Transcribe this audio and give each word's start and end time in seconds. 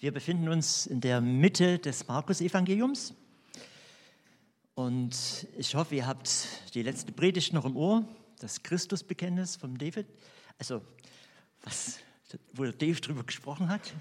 Wir 0.00 0.14
befinden 0.14 0.48
uns 0.48 0.86
in 0.86 1.02
der 1.02 1.20
Mitte 1.20 1.78
des 1.78 2.08
Markus-Evangeliums. 2.08 3.12
Und 4.74 5.46
ich 5.58 5.74
hoffe, 5.74 5.94
ihr 5.94 6.06
habt 6.06 6.48
die 6.72 6.80
letzte 6.80 7.12
Predigt 7.12 7.52
noch 7.52 7.66
im 7.66 7.76
Ohr, 7.76 8.08
das 8.38 8.62
Christusbekenntnis 8.62 9.56
von 9.56 9.76
David. 9.76 10.06
Also, 10.58 10.80
was, 11.60 11.98
wo 12.54 12.64
Dave 12.64 12.98
drüber 12.98 13.24
gesprochen 13.24 13.68
hat. 13.68 13.92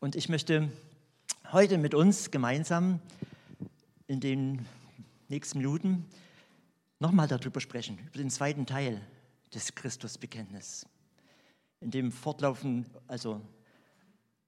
Und 0.00 0.16
ich 0.16 0.28
möchte 0.28 0.70
heute 1.50 1.78
mit 1.78 1.94
uns 1.94 2.30
gemeinsam 2.30 3.00
in 4.06 4.20
den 4.20 4.66
nächsten 5.28 5.56
Minuten 5.56 6.04
nochmal 6.98 7.26
darüber 7.26 7.62
sprechen, 7.62 7.98
über 8.00 8.18
den 8.18 8.28
zweiten 8.28 8.66
Teil 8.66 9.00
des 9.54 9.74
Christusbekenntnisses. 9.74 10.84
In 11.80 11.90
dem 11.90 12.12
fortlaufenden, 12.12 12.84
also 13.08 13.40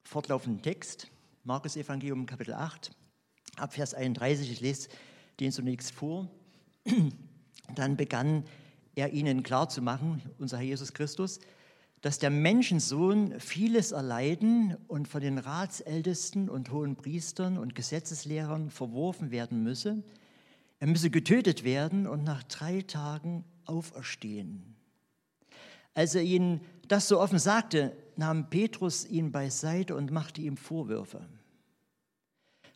fortlaufenden 0.05 0.63
Text, 0.63 1.09
Markus 1.45 1.77
Evangelium 1.77 2.27
Kapitel 2.27 2.55
8, 2.55 2.91
ab 3.57 3.75
Vers 3.75 3.95
31, 3.95 4.51
ich 4.51 4.61
lese 4.61 4.89
den 5.41 5.51
zunächst 5.51 5.93
vor. 5.93 6.29
Dann 7.75 7.97
begann 7.97 8.45
er 8.95 9.13
ihnen 9.13 9.43
klarzumachen, 9.43 10.23
unser 10.39 10.59
Herr 10.59 10.65
Jesus 10.65 10.93
Christus, 10.93 11.41
dass 12.03 12.19
der 12.19 12.31
Menschensohn 12.31 13.41
vieles 13.41 13.93
erleiden 13.93 14.77
und 14.89 15.09
von 15.09 15.23
den 15.23 15.39
Ratsältesten 15.39 16.51
und 16.51 16.71
hohen 16.71 16.97
Priestern 16.97 17.57
und 17.57 17.75
Gesetzeslehrern 17.75 18.71
verworfen 18.71 19.31
werden 19.31 19.63
müsse. 19.63 20.03
Er 20.81 20.87
müsse 20.87 21.09
getötet 21.09 21.65
werden 21.65 22.07
und 22.07 22.23
nach 22.23 22.43
drei 22.43 22.83
Tagen 22.83 23.45
auferstehen. 23.65 24.77
Als 25.95 26.15
er 26.15 26.23
ihnen 26.23 26.61
das 26.89 27.09
so 27.09 27.19
offen 27.19 27.39
sagte, 27.39 27.97
nahm 28.19 28.51
Petrus 28.51 29.07
ihn 29.07 29.33
beiseite 29.33 29.95
und 29.95 30.11
machte 30.11 30.41
ihm 30.41 30.57
Vorwürfe. 30.57 31.27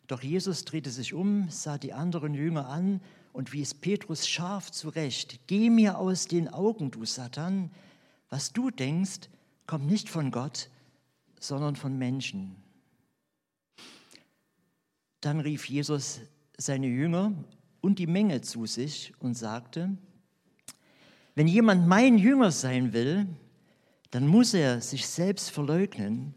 Doch 0.07 0.23
Jesus 0.23 0.65
drehte 0.65 0.89
sich 0.89 1.13
um, 1.13 1.49
sah 1.49 1.77
die 1.77 1.93
anderen 1.93 2.33
Jünger 2.33 2.67
an 2.67 2.99
und 3.31 3.53
wies 3.53 3.73
Petrus 3.73 4.27
scharf 4.27 4.71
zurecht. 4.71 5.39
Geh 5.47 5.69
mir 5.69 5.99
aus 5.99 6.27
den 6.27 6.47
Augen, 6.47 6.89
du 6.91 7.05
Satan. 7.05 7.71
Was 8.29 8.51
du 8.51 8.71
denkst, 8.71 9.29
kommt 9.67 9.85
nicht 9.85 10.09
von 10.09 10.31
Gott, 10.31 10.69
sondern 11.39 11.75
von 11.75 11.97
Menschen. 11.97 12.55
Dann 15.21 15.39
rief 15.39 15.69
Jesus 15.69 16.21
seine 16.57 16.87
Jünger 16.87 17.33
und 17.81 17.99
die 17.99 18.07
Menge 18.07 18.41
zu 18.41 18.65
sich 18.65 19.13
und 19.19 19.35
sagte, 19.35 19.95
wenn 21.35 21.47
jemand 21.47 21.87
mein 21.87 22.17
Jünger 22.17 22.51
sein 22.51 22.93
will, 22.93 23.27
dann 24.11 24.27
muss 24.27 24.53
er 24.53 24.81
sich 24.81 25.07
selbst 25.07 25.51
verleugnen 25.51 26.33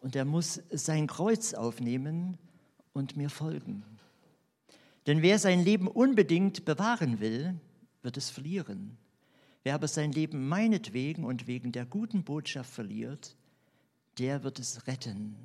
und 0.00 0.14
er 0.14 0.24
muss 0.24 0.62
sein 0.70 1.06
Kreuz 1.06 1.54
aufnehmen 1.54 2.38
und 2.92 3.16
mir 3.16 3.30
folgen. 3.30 3.84
Denn 5.06 5.22
wer 5.22 5.38
sein 5.38 5.64
Leben 5.64 5.88
unbedingt 5.88 6.64
bewahren 6.64 7.20
will, 7.20 7.54
wird 8.02 8.16
es 8.16 8.30
verlieren. 8.30 8.96
Wer 9.62 9.74
aber 9.74 9.88
sein 9.88 10.12
Leben 10.12 10.48
meinetwegen 10.48 11.24
und 11.24 11.46
wegen 11.46 11.72
der 11.72 11.86
guten 11.86 12.22
Botschaft 12.22 12.72
verliert, 12.72 13.36
der 14.18 14.44
wird 14.44 14.58
es 14.58 14.86
retten. 14.86 15.36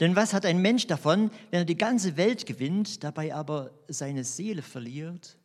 Denn 0.00 0.16
was 0.16 0.32
hat 0.32 0.46
ein 0.46 0.62
Mensch 0.62 0.86
davon, 0.86 1.30
wenn 1.50 1.60
er 1.60 1.64
die 1.64 1.76
ganze 1.76 2.16
Welt 2.16 2.46
gewinnt, 2.46 3.04
dabei 3.04 3.34
aber 3.34 3.72
seine 3.88 4.24
Seele 4.24 4.62
verliert? 4.62 5.36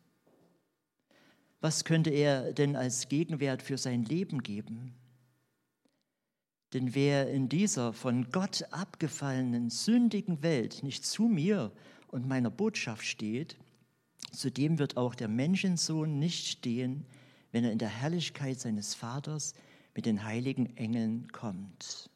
Was 1.60 1.84
könnte 1.84 2.10
er 2.10 2.52
denn 2.52 2.74
als 2.74 3.08
Gegenwert 3.08 3.62
für 3.62 3.76
sein 3.76 4.04
Leben 4.04 4.42
geben? 4.42 4.94
Denn 6.72 6.94
wer 6.94 7.30
in 7.30 7.48
dieser 7.48 7.92
von 7.92 8.30
Gott 8.30 8.64
abgefallenen, 8.70 9.70
sündigen 9.70 10.42
Welt 10.42 10.82
nicht 10.82 11.04
zu 11.04 11.24
mir 11.24 11.72
und 12.08 12.28
meiner 12.28 12.50
Botschaft 12.50 13.04
steht, 13.04 13.56
zu 14.32 14.50
dem 14.50 14.78
wird 14.78 14.96
auch 14.96 15.14
der 15.14 15.28
Menschensohn 15.28 16.18
nicht 16.18 16.46
stehen, 16.46 17.04
wenn 17.52 17.64
er 17.64 17.72
in 17.72 17.78
der 17.78 17.88
Herrlichkeit 17.88 18.60
seines 18.60 18.94
Vaters 18.94 19.54
mit 19.94 20.06
den 20.06 20.24
heiligen 20.24 20.76
Engeln 20.76 21.30
kommt. 21.32 22.08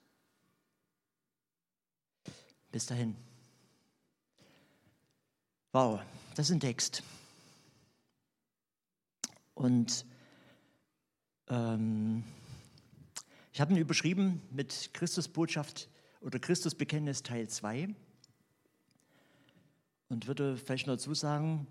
Bis 2.71 2.87
dahin. 2.87 3.17
Wow, 5.73 6.01
das 6.37 6.49
ist 6.49 6.55
ein 6.55 6.61
Text. 6.61 7.03
Und 9.55 10.05
ähm, 11.49 12.25
ich 13.53 13.61
habe 13.61 13.73
ihn 13.73 13.79
überschrieben 13.79 14.43
mit 14.51 14.91
Christusbotschaft 14.93 15.89
oder 16.21 16.39
Christusbekenntnis 16.39 17.23
Teil 17.23 17.49
2 17.49 17.95
und 20.09 20.27
würde 20.27 20.57
vielleicht 20.57 20.87
noch 20.87 20.95
dazu 20.95 21.15
sagen, 21.15 21.67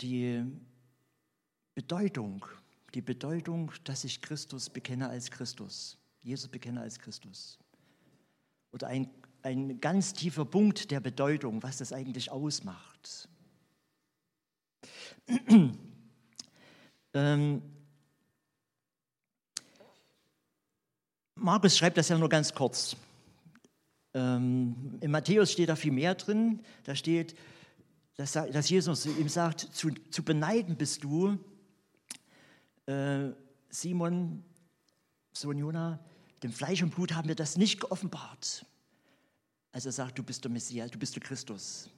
die 0.00 0.44
Bedeutung, 1.74 2.44
die 2.94 3.02
Bedeutung, 3.02 3.72
dass 3.84 4.04
ich 4.04 4.20
Christus 4.20 4.70
bekenne 4.70 5.08
als 5.08 5.30
Christus, 5.30 5.98
Jesus 6.22 6.48
bekenne 6.48 6.80
als 6.80 6.98
Christus. 6.98 7.58
Oder 8.72 8.88
ein, 8.88 9.08
ein 9.42 9.80
ganz 9.80 10.12
tiefer 10.12 10.44
Punkt 10.44 10.90
der 10.90 11.00
Bedeutung, 11.00 11.62
was 11.62 11.76
das 11.78 11.92
eigentlich 11.92 12.30
ausmacht. 12.30 13.28
Ähm, 17.14 17.62
Markus 21.36 21.76
schreibt 21.76 21.96
das 21.96 22.08
ja 22.08 22.18
nur 22.18 22.28
ganz 22.28 22.54
kurz. 22.54 22.96
Ähm, 24.14 24.98
in 25.00 25.10
Matthäus 25.10 25.52
steht 25.52 25.68
da 25.68 25.76
viel 25.76 25.92
mehr 25.92 26.14
drin. 26.14 26.60
Da 26.84 26.94
steht, 26.94 27.36
dass, 28.16 28.32
dass 28.32 28.70
Jesus 28.70 29.06
ihm 29.06 29.28
sagt, 29.28 29.60
zu, 29.60 29.90
zu 30.10 30.22
beneiden 30.22 30.76
bist 30.76 31.02
du, 31.02 31.38
äh, 32.86 33.30
Simon, 33.68 34.44
Sohn 35.32 35.58
Jona, 35.58 35.98
dem 36.42 36.52
Fleisch 36.52 36.82
und 36.82 36.94
Blut 36.94 37.14
haben 37.14 37.28
wir 37.28 37.34
das 37.34 37.56
nicht 37.56 37.80
geoffenbart. 37.80 38.64
Also 39.72 39.88
er 39.88 39.92
sagt, 39.92 40.18
du 40.18 40.22
bist 40.22 40.44
der 40.44 40.50
Messias, 40.50 40.90
du 40.90 40.98
bist 40.98 41.16
der 41.16 41.22
Christus. 41.22 41.90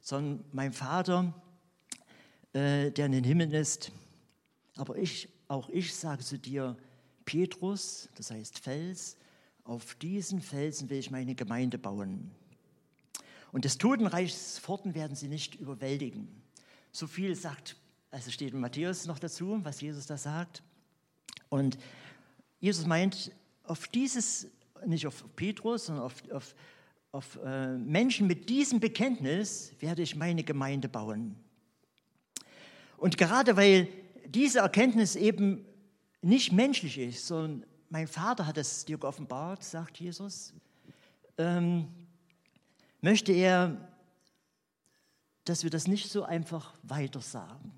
Sondern 0.00 0.44
mein 0.52 0.72
Vater, 0.72 1.32
äh, 2.52 2.90
der 2.90 3.06
in 3.06 3.12
den 3.12 3.24
Himmel 3.24 3.54
ist. 3.54 3.92
Aber 4.76 4.96
ich, 4.96 5.28
auch 5.48 5.68
ich 5.68 5.94
sage 5.94 6.24
zu 6.24 6.38
dir, 6.38 6.76
Petrus, 7.24 8.08
das 8.16 8.30
heißt 8.30 8.58
Fels, 8.58 9.16
auf 9.64 9.94
diesen 9.96 10.40
Felsen 10.40 10.90
will 10.90 10.98
ich 10.98 11.10
meine 11.10 11.34
Gemeinde 11.34 11.78
bauen. 11.78 12.30
Und 13.52 13.64
des 13.64 13.78
Totenreichs 13.78 14.58
Pforten 14.58 14.94
werden 14.94 15.14
sie 15.14 15.28
nicht 15.28 15.54
überwältigen. 15.54 16.28
So 16.90 17.06
viel 17.06 17.34
sagt, 17.36 17.76
also 18.10 18.30
steht 18.30 18.54
in 18.54 18.60
Matthäus 18.60 19.06
noch 19.06 19.18
dazu, 19.18 19.60
was 19.62 19.80
Jesus 19.80 20.06
da 20.06 20.16
sagt. 20.16 20.62
Und 21.48 21.78
Jesus 22.60 22.86
meint, 22.86 23.30
auf 23.64 23.88
dieses, 23.88 24.48
nicht 24.86 25.06
auf 25.06 25.24
Petrus, 25.36 25.86
sondern 25.86 26.04
auf, 26.04 26.14
auf, 26.30 26.54
auf 27.12 27.38
äh, 27.44 27.76
Menschen 27.76 28.26
mit 28.26 28.48
diesem 28.48 28.80
Bekenntnis 28.80 29.72
werde 29.80 30.02
ich 30.02 30.16
meine 30.16 30.44
Gemeinde 30.44 30.88
bauen. 30.88 31.36
Und 32.96 33.18
gerade 33.18 33.56
weil 33.56 33.88
diese 34.26 34.60
Erkenntnis 34.60 35.16
eben 35.16 35.64
nicht 36.20 36.52
menschlich 36.52 36.98
ist, 36.98 37.26
sondern 37.26 37.66
mein 37.88 38.06
Vater 38.06 38.46
hat 38.46 38.56
es 38.56 38.84
dir 38.84 38.98
geoffenbart, 38.98 39.62
sagt 39.62 39.98
Jesus, 39.98 40.54
ähm, 41.36 41.88
möchte 43.00 43.32
er, 43.32 43.88
dass 45.44 45.62
wir 45.62 45.70
das 45.70 45.86
nicht 45.86 46.10
so 46.10 46.22
einfach 46.22 46.74
weiter 46.82 47.20
sagen. 47.20 47.72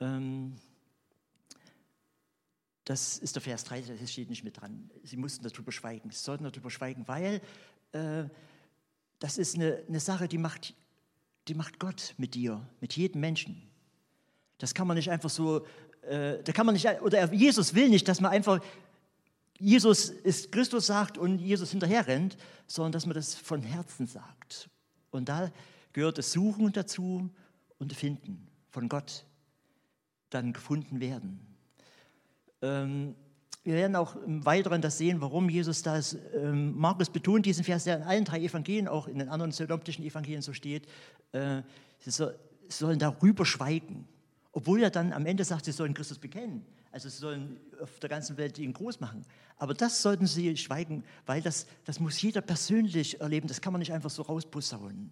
Ähm, 0.00 0.56
das 2.84 3.18
ist 3.18 3.34
der 3.34 3.42
Vers 3.42 3.64
3, 3.64 3.82
das 3.82 4.12
steht 4.12 4.30
nicht 4.30 4.44
mit 4.44 4.60
dran. 4.60 4.90
Sie 5.02 5.16
mussten 5.16 5.46
darüber 5.48 5.72
schweigen. 5.72 6.10
Sie 6.10 6.18
sollten 6.18 6.44
darüber 6.44 6.70
schweigen, 6.70 7.06
weil 7.08 7.40
äh, 7.92 8.24
das 9.18 9.38
ist 9.38 9.56
eine, 9.56 9.82
eine 9.88 10.00
Sache, 10.00 10.28
die 10.28 10.38
macht, 10.38 10.74
die 11.48 11.54
macht 11.54 11.78
Gott 11.78 12.14
mit 12.16 12.34
dir, 12.34 12.66
mit 12.80 12.96
jedem 12.96 13.20
Menschen. 13.20 13.65
Das 14.58 14.74
kann 14.74 14.86
man 14.86 14.96
nicht 14.96 15.10
einfach 15.10 15.30
so 15.30 15.66
äh, 16.06 16.42
da 16.42 16.52
kann 16.52 16.66
man 16.66 16.74
nicht, 16.74 16.86
oder 17.02 17.32
Jesus 17.32 17.74
will 17.74 17.88
nicht, 17.88 18.06
dass 18.08 18.20
man 18.20 18.30
einfach 18.30 18.60
Jesus 19.58 20.10
ist 20.10 20.52
Christus 20.52 20.86
sagt 20.86 21.16
und 21.16 21.38
Jesus 21.38 21.70
hinterher 21.70 22.06
rennt, 22.06 22.36
sondern 22.66 22.92
dass 22.92 23.06
man 23.06 23.14
das 23.14 23.34
von 23.34 23.62
Herzen 23.62 24.06
sagt. 24.06 24.68
Und 25.10 25.30
da 25.30 25.50
gehört 25.94 26.18
das 26.18 26.32
Suchen 26.32 26.72
dazu 26.72 27.30
und 27.78 27.92
Finden 27.94 28.46
von 28.68 28.88
Gott 28.88 29.24
dann 30.28 30.52
gefunden 30.52 31.00
werden. 31.00 31.40
Ähm, 32.60 33.14
wir 33.64 33.74
werden 33.74 33.96
auch 33.96 34.14
im 34.16 34.44
Weiteren 34.44 34.82
das 34.82 34.98
sehen, 34.98 35.22
warum 35.22 35.48
Jesus 35.48 35.82
das, 35.82 36.18
ähm, 36.34 36.76
Markus 36.76 37.08
betont 37.08 37.46
diesen 37.46 37.64
Vers, 37.64 37.84
der 37.84 37.96
in 37.96 38.02
allen 38.02 38.24
drei 38.26 38.40
Evangelien, 38.40 38.88
auch 38.88 39.08
in 39.08 39.18
den 39.18 39.30
anderen 39.30 39.52
synoptischen 39.52 40.04
Evangelien 40.04 40.42
so 40.42 40.52
steht, 40.52 40.86
äh, 41.32 41.62
sie, 41.98 42.10
so, 42.10 42.28
sie 42.68 42.76
sollen 42.76 42.98
darüber 42.98 43.46
schweigen. 43.46 44.06
Obwohl 44.56 44.82
er 44.82 44.88
dann 44.88 45.12
am 45.12 45.26
Ende 45.26 45.44
sagt, 45.44 45.66
sie 45.66 45.72
sollen 45.72 45.92
Christus 45.92 46.18
bekennen. 46.18 46.64
Also 46.90 47.10
sie 47.10 47.18
sollen 47.18 47.60
auf 47.78 48.00
der 48.00 48.08
ganzen 48.08 48.38
Welt 48.38 48.58
ihn 48.58 48.72
groß 48.72 49.00
machen. 49.00 49.20
Aber 49.58 49.74
das 49.74 50.00
sollten 50.00 50.26
sie 50.26 50.56
schweigen, 50.56 51.04
weil 51.26 51.42
das, 51.42 51.66
das 51.84 52.00
muss 52.00 52.22
jeder 52.22 52.40
persönlich 52.40 53.20
erleben. 53.20 53.48
Das 53.48 53.60
kann 53.60 53.74
man 53.74 53.80
nicht 53.80 53.92
einfach 53.92 54.08
so 54.08 54.22
rausposaunen. 54.22 55.10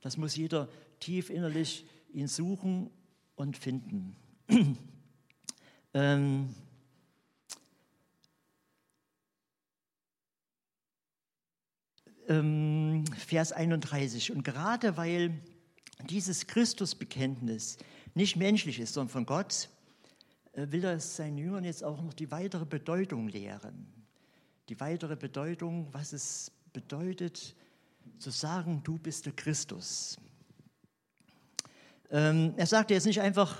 Das 0.00 0.16
muss 0.16 0.34
jeder 0.34 0.68
tief 0.98 1.30
innerlich 1.30 1.86
ihn 2.12 2.26
suchen 2.26 2.90
und 3.36 3.56
finden. 3.56 4.16
ähm, 5.94 6.52
ähm, 12.26 13.04
Vers 13.16 13.52
31. 13.52 14.32
Und 14.32 14.42
gerade 14.42 14.96
weil 14.96 15.40
dieses 16.08 16.48
Christusbekenntnis 16.48 17.78
nicht 18.14 18.36
menschlich 18.36 18.80
ist, 18.80 18.94
sondern 18.94 19.10
von 19.10 19.26
Gott, 19.26 19.68
äh, 20.52 20.66
will 20.70 20.84
er 20.84 20.98
seinen 21.00 21.38
Jüngern 21.38 21.64
jetzt 21.64 21.84
auch 21.84 22.02
noch 22.02 22.14
die 22.14 22.30
weitere 22.30 22.64
Bedeutung 22.64 23.28
lehren. 23.28 23.86
Die 24.68 24.78
weitere 24.80 25.16
Bedeutung, 25.16 25.88
was 25.92 26.12
es 26.12 26.52
bedeutet, 26.72 27.54
zu 28.18 28.30
sagen, 28.30 28.82
du 28.84 28.98
bist 28.98 29.26
der 29.26 29.32
Christus. 29.32 30.16
Ähm, 32.10 32.54
er 32.56 32.66
sagt 32.66 32.90
jetzt 32.90 33.06
nicht 33.06 33.20
einfach, 33.20 33.56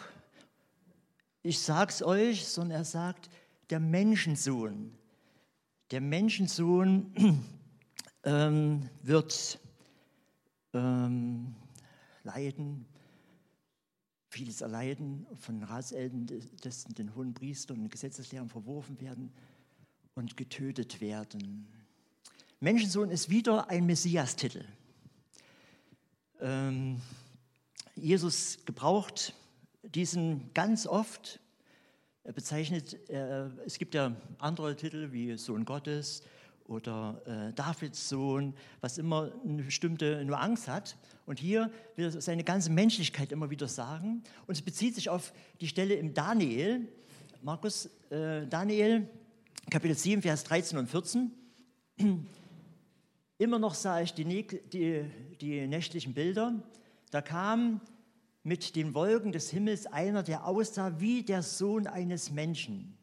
ich 1.42 1.58
sag's 1.60 2.02
euch, 2.02 2.46
sondern 2.46 2.78
er 2.78 2.84
sagt, 2.84 3.30
der 3.70 3.80
Menschensohn. 3.80 4.92
Der 5.90 6.00
Menschensohn 6.00 7.12
ähm, 8.24 8.88
wird 9.02 9.58
ähm, 10.74 11.54
leiden, 12.22 12.86
vieles 14.30 14.60
erleiden, 14.60 15.26
von 15.38 15.62
Ratsältesten, 15.62 16.94
den 16.94 17.14
hohen 17.14 17.34
Priestern 17.34 17.80
und 17.80 17.90
Gesetzeslehrern 17.90 18.48
verworfen 18.48 19.00
werden 19.00 19.32
und 20.14 20.36
getötet 20.36 21.00
werden. 21.00 21.66
Menschensohn 22.60 23.10
ist 23.10 23.28
wieder 23.28 23.68
ein 23.68 23.86
Messias-Titel. 23.86 24.64
Ähm, 26.40 27.00
Jesus 27.96 28.64
gebraucht 28.64 29.34
diesen 29.82 30.52
ganz 30.54 30.86
oft. 30.86 31.40
Er 32.22 32.32
bezeichnet, 32.32 33.08
äh, 33.10 33.46
es 33.66 33.78
gibt 33.78 33.94
ja 33.94 34.14
andere 34.38 34.76
Titel 34.76 35.10
wie 35.10 35.36
Sohn 35.36 35.64
Gottes, 35.64 36.22
oder 36.70 37.20
äh, 37.26 37.52
Davids 37.52 38.08
Sohn, 38.08 38.54
was 38.80 38.96
immer 38.96 39.32
eine 39.44 39.64
bestimmte 39.64 40.24
Nuance 40.24 40.72
hat. 40.72 40.96
Und 41.26 41.38
hier 41.38 41.70
will 41.96 42.06
er 42.06 42.20
seine 42.20 42.44
ganze 42.44 42.70
Menschlichkeit 42.70 43.32
immer 43.32 43.50
wieder 43.50 43.68
sagen. 43.68 44.22
Und 44.46 44.54
es 44.54 44.62
bezieht 44.62 44.94
sich 44.94 45.08
auf 45.08 45.32
die 45.60 45.68
Stelle 45.68 45.94
im 45.94 46.14
Daniel, 46.14 46.86
Markus, 47.42 47.86
äh, 48.10 48.46
Daniel, 48.46 49.08
Kapitel 49.68 49.96
7, 49.96 50.22
Vers 50.22 50.44
13 50.44 50.78
und 50.78 50.88
14. 50.88 51.32
Immer 53.38 53.58
noch 53.58 53.74
sah 53.74 54.00
ich 54.00 54.14
die, 54.14 54.24
die, 54.24 55.04
die 55.40 55.66
nächtlichen 55.66 56.14
Bilder. 56.14 56.62
Da 57.10 57.20
kam 57.20 57.80
mit 58.42 58.76
den 58.76 58.94
Wolken 58.94 59.32
des 59.32 59.50
Himmels 59.50 59.86
einer, 59.86 60.22
der 60.22 60.46
aussah 60.46 61.00
wie 61.00 61.22
der 61.22 61.42
Sohn 61.42 61.86
eines 61.86 62.30
Menschen. 62.30 62.96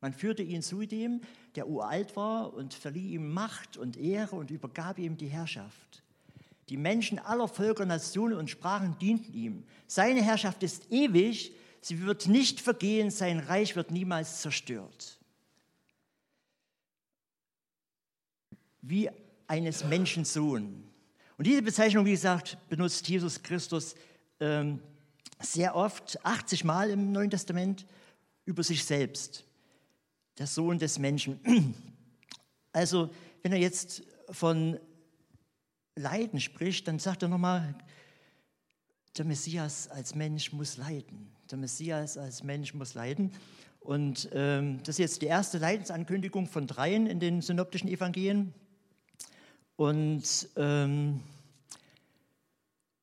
Man 0.00 0.12
führte 0.12 0.42
ihn 0.42 0.62
zu 0.62 0.86
dem, 0.86 1.20
der 1.56 1.68
uralt 1.68 2.14
war, 2.14 2.54
und 2.54 2.74
verlieh 2.74 3.14
ihm 3.14 3.32
Macht 3.32 3.76
und 3.76 3.96
Ehre 3.96 4.36
und 4.36 4.50
übergab 4.50 4.98
ihm 4.98 5.16
die 5.16 5.26
Herrschaft. 5.26 6.02
Die 6.68 6.76
Menschen 6.76 7.18
aller 7.18 7.48
Völker, 7.48 7.86
Nationen 7.86 8.38
und 8.38 8.50
Sprachen 8.50 8.96
dienten 8.98 9.32
ihm. 9.34 9.64
Seine 9.86 10.22
Herrschaft 10.22 10.62
ist 10.62 10.92
ewig, 10.92 11.52
sie 11.80 12.02
wird 12.02 12.28
nicht 12.28 12.60
vergehen, 12.60 13.10
sein 13.10 13.40
Reich 13.40 13.74
wird 13.74 13.90
niemals 13.90 14.42
zerstört. 14.42 15.18
Wie 18.82 19.10
eines 19.46 19.84
Menschen 19.84 20.24
Sohn. 20.24 20.84
Und 21.38 21.46
diese 21.46 21.62
Bezeichnung, 21.62 22.04
wie 22.04 22.12
gesagt, 22.12 22.58
benutzt 22.68 23.08
Jesus 23.08 23.42
Christus 23.42 23.94
ähm, 24.40 24.80
sehr 25.40 25.74
oft, 25.74 26.24
80 26.24 26.64
Mal 26.64 26.90
im 26.90 27.12
Neuen 27.12 27.30
Testament, 27.30 27.86
über 28.44 28.62
sich 28.62 28.84
selbst 28.84 29.47
der 30.38 30.46
Sohn 30.46 30.78
des 30.78 30.98
Menschen. 30.98 31.40
Also, 32.70 33.10
wenn 33.42 33.52
er 33.52 33.58
jetzt 33.58 34.02
von 34.30 34.78
Leiden 35.96 36.38
spricht, 36.38 36.86
dann 36.86 36.98
sagt 36.98 37.22
er 37.22 37.28
nochmal, 37.28 37.74
der 39.16 39.24
Messias 39.24 39.88
als 39.88 40.14
Mensch 40.14 40.52
muss 40.52 40.76
leiden. 40.76 41.32
Der 41.50 41.58
Messias 41.58 42.18
als 42.18 42.44
Mensch 42.44 42.74
muss 42.74 42.94
leiden. 42.94 43.32
Und 43.80 44.28
ähm, 44.32 44.78
das 44.80 44.90
ist 44.90 44.98
jetzt 44.98 45.22
die 45.22 45.26
erste 45.26 45.58
Leidensankündigung 45.58 46.46
von 46.46 46.66
dreien 46.66 47.06
in 47.06 47.18
den 47.18 47.40
synoptischen 47.40 47.88
Evangelien. 47.88 48.52
Und 49.76 50.48
ähm, 50.56 51.20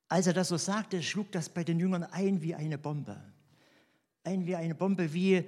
als 0.07 0.27
er 0.27 0.33
das 0.33 0.49
so 0.49 0.57
sagte, 0.57 1.01
schlug 1.01 1.31
das 1.31 1.49
bei 1.49 1.63
den 1.63 1.79
Jüngern 1.79 2.03
ein 2.03 2.41
wie 2.43 2.53
eine 2.53 2.77
Bombe. 2.77 3.19
Ein 4.23 4.45
wie 4.45 4.55
eine 4.55 4.75
Bombe, 4.75 5.11
wie 5.11 5.43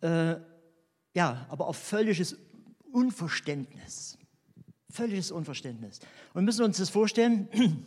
äh, 0.00 0.36
ja, 1.14 1.46
aber 1.48 1.66
auf 1.66 1.76
völliges 1.76 2.36
Unverständnis. 2.92 4.18
Völliges 4.90 5.30
Unverständnis. 5.30 6.00
Und 6.34 6.44
müssen 6.44 6.64
uns 6.64 6.76
das 6.78 6.90
vorstellen, 6.90 7.48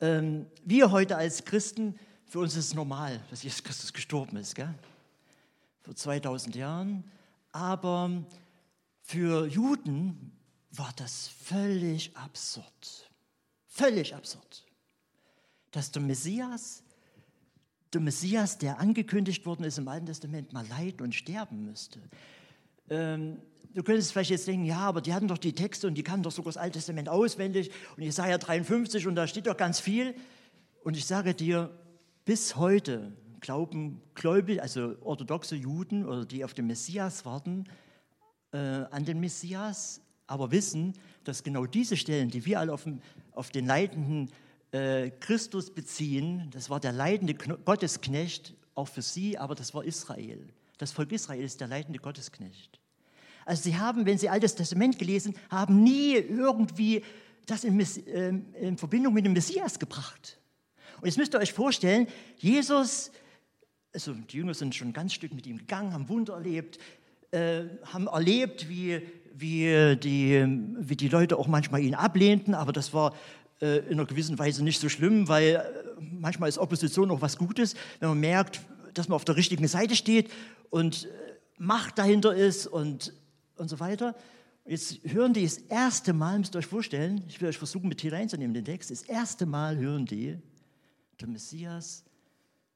ähm, 0.00 0.46
wir 0.64 0.90
heute 0.90 1.16
als 1.16 1.44
Christen, 1.44 1.98
für 2.26 2.38
uns 2.38 2.56
ist 2.56 2.66
es 2.66 2.74
normal, 2.74 3.20
dass 3.30 3.42
Jesus 3.42 3.62
Christus 3.62 3.92
gestorben 3.92 4.36
ist, 4.36 4.54
gell? 4.54 4.74
vor 5.82 5.94
2000 5.94 6.54
Jahren. 6.54 7.04
Aber 7.50 8.24
für 9.02 9.46
Juden 9.46 10.32
war 10.70 10.92
das 10.96 11.28
völlig 11.28 12.16
absurd. 12.16 13.10
Völlig 13.66 14.14
absurd. 14.14 14.64
Dass 15.70 15.90
der 15.90 16.02
Messias 16.02 16.81
der 17.92 18.00
Messias, 18.00 18.58
der 18.58 18.80
angekündigt 18.80 19.44
worden 19.46 19.64
ist 19.64 19.78
im 19.78 19.88
Alten 19.88 20.06
Testament, 20.06 20.52
mal 20.52 20.66
leiden 20.68 21.02
und 21.02 21.14
sterben 21.14 21.64
müsste. 21.64 22.00
Ähm, 22.88 23.38
du 23.74 23.82
könntest 23.82 24.12
vielleicht 24.12 24.30
jetzt 24.30 24.46
denken, 24.46 24.64
ja, 24.64 24.80
aber 24.80 25.00
die 25.00 25.12
hatten 25.12 25.28
doch 25.28 25.38
die 25.38 25.52
Texte 25.52 25.86
und 25.86 25.94
die 25.94 26.02
kannten 26.02 26.22
doch 26.22 26.32
sogar 26.32 26.52
das 26.52 26.56
Alte 26.56 26.78
Testament 26.78 27.08
auswendig 27.08 27.70
und 27.96 28.02
Jesaja 28.02 28.38
53 28.38 29.06
und 29.06 29.14
da 29.14 29.26
steht 29.26 29.46
doch 29.46 29.56
ganz 29.56 29.80
viel. 29.80 30.14
Und 30.84 30.96
ich 30.96 31.04
sage 31.04 31.34
dir, 31.34 31.70
bis 32.24 32.56
heute 32.56 33.12
glauben 33.40 34.00
Gläubige, 34.14 34.62
also 34.62 34.96
orthodoxe 35.02 35.56
Juden 35.56 36.06
oder 36.06 36.24
die 36.24 36.44
auf 36.44 36.54
den 36.54 36.66
Messias 36.66 37.24
warten, 37.24 37.64
äh, 38.52 38.56
an 38.56 39.04
den 39.04 39.20
Messias, 39.20 40.00
aber 40.26 40.50
wissen, 40.50 40.94
dass 41.24 41.42
genau 41.42 41.66
diese 41.66 41.96
Stellen, 41.96 42.30
die 42.30 42.46
wir 42.46 42.60
alle 42.60 42.72
auf, 42.72 42.84
dem, 42.84 43.00
auf 43.32 43.50
den 43.50 43.66
leidenden 43.66 44.30
Christus 45.20 45.70
beziehen. 45.70 46.48
Das 46.52 46.70
war 46.70 46.80
der 46.80 46.92
leidende 46.92 47.34
Gottesknecht, 47.34 48.54
auch 48.74 48.88
für 48.88 49.02
sie, 49.02 49.36
aber 49.38 49.54
das 49.54 49.74
war 49.74 49.84
Israel. 49.84 50.48
Das 50.78 50.92
Volk 50.92 51.12
Israel 51.12 51.44
ist 51.44 51.60
der 51.60 51.68
leidende 51.68 51.98
Gottesknecht. 51.98 52.80
Also 53.44 53.64
sie 53.64 53.76
haben, 53.76 54.06
wenn 54.06 54.18
sie 54.18 54.28
Altes 54.28 54.54
Testament 54.54 54.98
gelesen, 54.98 55.34
haben 55.50 55.82
nie 55.82 56.14
irgendwie 56.14 57.02
das 57.46 57.64
in, 57.64 57.78
äh, 57.80 58.28
in 58.60 58.78
Verbindung 58.78 59.14
mit 59.14 59.24
dem 59.24 59.32
Messias 59.32 59.78
gebracht. 59.78 60.38
Und 61.00 61.06
jetzt 61.06 61.18
müsst 61.18 61.34
ihr 61.34 61.40
euch 61.40 61.52
vorstellen, 61.52 62.06
Jesus, 62.38 63.10
also 63.92 64.14
die 64.14 64.36
Jünger 64.36 64.54
sind 64.54 64.74
schon 64.74 64.88
ein 64.88 64.92
ganz 64.92 65.12
Stück 65.12 65.34
mit 65.34 65.46
ihm 65.46 65.58
gegangen, 65.58 65.92
haben 65.92 66.08
Wunder 66.08 66.34
erlebt, 66.34 66.78
äh, 67.32 67.64
haben 67.84 68.06
erlebt, 68.06 68.68
wie, 68.68 69.02
wie, 69.34 69.96
die, 69.96 70.46
wie 70.78 70.96
die 70.96 71.08
Leute 71.08 71.36
auch 71.36 71.48
manchmal 71.48 71.82
ihn 71.82 71.94
ablehnten, 71.94 72.54
aber 72.54 72.72
das 72.72 72.94
war 72.94 73.14
äh, 73.62 73.78
in 73.86 73.92
einer 73.92 74.06
gewissen 74.06 74.38
Weise 74.38 74.64
nicht 74.64 74.80
so 74.80 74.88
schlimm, 74.88 75.28
weil 75.28 75.54
äh, 75.54 76.00
manchmal 76.00 76.48
ist 76.48 76.58
Opposition 76.58 77.10
auch 77.12 77.20
was 77.20 77.38
Gutes, 77.38 77.74
wenn 78.00 78.08
man 78.08 78.20
merkt, 78.20 78.60
dass 78.92 79.08
man 79.08 79.16
auf 79.16 79.24
der 79.24 79.36
richtigen 79.36 79.66
Seite 79.68 79.94
steht 79.94 80.30
und 80.70 81.04
äh, 81.04 81.08
Macht 81.58 81.96
dahinter 81.96 82.34
ist 82.34 82.66
und, 82.66 83.14
und 83.56 83.68
so 83.68 83.78
weiter. 83.78 84.16
Jetzt 84.64 84.98
hören 85.04 85.32
die 85.32 85.44
das 85.44 85.58
erste 85.58 86.12
Mal, 86.12 86.40
müsst 86.40 86.56
ihr 86.56 86.58
euch 86.58 86.66
vorstellen, 86.66 87.22
ich 87.28 87.40
will 87.40 87.48
euch 87.48 87.58
versuchen, 87.58 87.88
mit 87.88 88.00
hier 88.00 88.12
reinzunehmen, 88.12 88.52
den 88.52 88.64
Text, 88.64 88.90
das 88.90 89.02
erste 89.02 89.46
Mal 89.46 89.76
hören 89.76 90.06
die, 90.06 90.36
der 91.20 91.28
Messias 91.28 92.02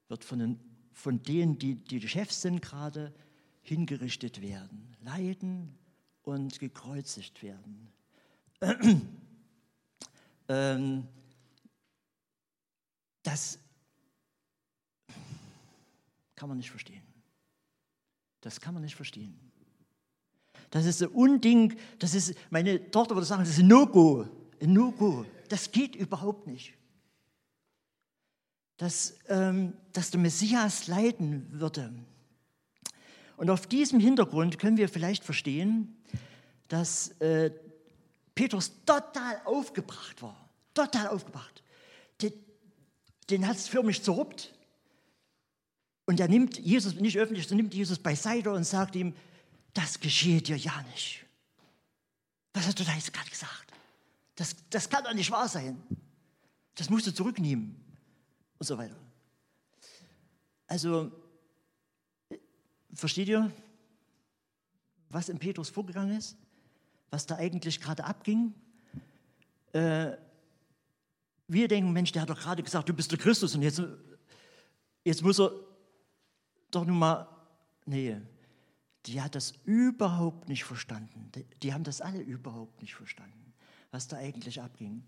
wird 0.07 0.23
von, 0.23 0.39
den, 0.39 0.59
von 0.93 1.21
denen, 1.21 1.59
die, 1.59 1.75
die 1.75 2.07
Chefs 2.07 2.41
sind 2.41 2.61
gerade, 2.61 3.13
hingerichtet 3.61 4.41
werden, 4.41 4.95
leiden 5.03 5.75
und 6.23 6.59
gekreuzigt 6.59 7.43
werden. 7.43 7.89
Ähm, 10.49 11.07
das 13.23 13.59
kann 16.35 16.47
man 16.49 16.57
nicht 16.57 16.71
verstehen. 16.71 17.03
Das 18.41 18.61
kann 18.61 18.73
man 18.73 18.83
nicht 18.83 18.95
verstehen. 18.95 19.37
Das 20.69 20.85
ist 20.85 21.01
ein 21.01 21.09
Unding, 21.09 21.77
das 21.99 22.13
ist, 22.13 22.35
meine 22.49 22.91
Tochter 22.91 23.15
würde 23.15 23.25
sagen, 23.25 23.41
das 23.41 23.49
ist 23.49 23.59
ein 23.59 23.67
No-Go. 23.67 24.27
Ein 24.61 24.73
No-Go. 24.73 25.25
Das 25.49 25.71
geht 25.71 25.95
überhaupt 25.95 26.47
nicht. 26.47 26.73
Dass, 28.77 29.17
ähm, 29.27 29.73
dass 29.91 30.11
der 30.11 30.19
Messias 30.19 30.87
leiden 30.87 31.47
würde. 31.51 31.93
Und 33.37 33.49
auf 33.49 33.67
diesem 33.67 33.99
Hintergrund 33.99 34.59
können 34.59 34.77
wir 34.77 34.89
vielleicht 34.89 35.23
verstehen, 35.23 35.95
dass 36.67 37.09
äh, 37.19 37.51
Petrus 38.37 38.71
total 38.85 39.41
aufgebracht 39.45 40.21
war. 40.21 40.49
Total 40.73 41.07
aufgebracht. 41.07 41.63
Den, 42.21 42.31
den 43.29 43.47
hat 43.47 43.57
es 43.57 43.67
förmlich 43.67 44.03
zerruppt. 44.03 44.53
Und 46.05 46.19
er 46.19 46.27
nimmt 46.27 46.59
Jesus, 46.59 46.93
nicht 46.95 47.17
öffentlich, 47.17 47.47
sondern 47.47 47.65
nimmt 47.65 47.73
Jesus 47.73 47.97
beiseite 47.97 48.51
und 48.51 48.63
sagt 48.63 48.95
ihm, 48.95 49.15
das 49.73 49.99
geschehe 49.99 50.41
dir 50.41 50.55
ja 50.55 50.83
nicht. 50.93 51.25
Was 52.53 52.67
hast 52.67 52.79
du 52.79 52.83
da 52.83 52.93
jetzt 52.93 53.11
gerade 53.11 53.29
gesagt? 53.29 53.73
Das, 54.35 54.55
das 54.69 54.87
kann 54.87 55.03
doch 55.03 55.13
nicht 55.13 55.31
wahr 55.31 55.49
sein. 55.49 55.81
Das 56.75 56.91
musst 56.91 57.07
du 57.07 57.13
zurücknehmen. 57.13 57.75
Und 58.59 58.65
so 58.65 58.77
weiter. 58.77 58.95
Also, 60.67 61.11
versteht 62.93 63.29
ihr, 63.29 63.51
was 65.09 65.29
in 65.29 65.39
Petrus 65.39 65.69
vorgegangen 65.69 66.17
ist? 66.17 66.37
Was 67.09 67.25
da 67.25 67.35
eigentlich 67.35 67.79
gerade 67.79 68.03
abging? 68.03 68.53
Äh, 69.73 70.11
wir 71.47 71.67
denken, 71.67 71.93
Mensch, 71.93 72.11
der 72.11 72.23
hat 72.23 72.29
doch 72.29 72.39
gerade 72.39 72.61
gesagt, 72.63 72.89
du 72.89 72.93
bist 72.93 73.11
der 73.11 73.17
Christus 73.17 73.55
und 73.55 73.61
jetzt, 73.61 73.81
jetzt 75.03 75.23
muss 75.23 75.39
er 75.39 75.51
doch 76.71 76.85
nun 76.85 76.99
mal, 76.99 77.27
nee, 77.85 78.17
die 79.05 79.21
hat 79.21 79.35
das 79.35 79.53
überhaupt 79.63 80.49
nicht 80.49 80.65
verstanden. 80.65 81.31
Die, 81.33 81.45
die 81.63 81.73
haben 81.73 81.83
das 81.83 82.01
alle 82.01 82.19
überhaupt 82.19 82.81
nicht 82.81 82.95
verstanden, 82.95 83.53
was 83.91 84.07
da 84.07 84.17
eigentlich 84.17 84.61
abging. 84.61 85.03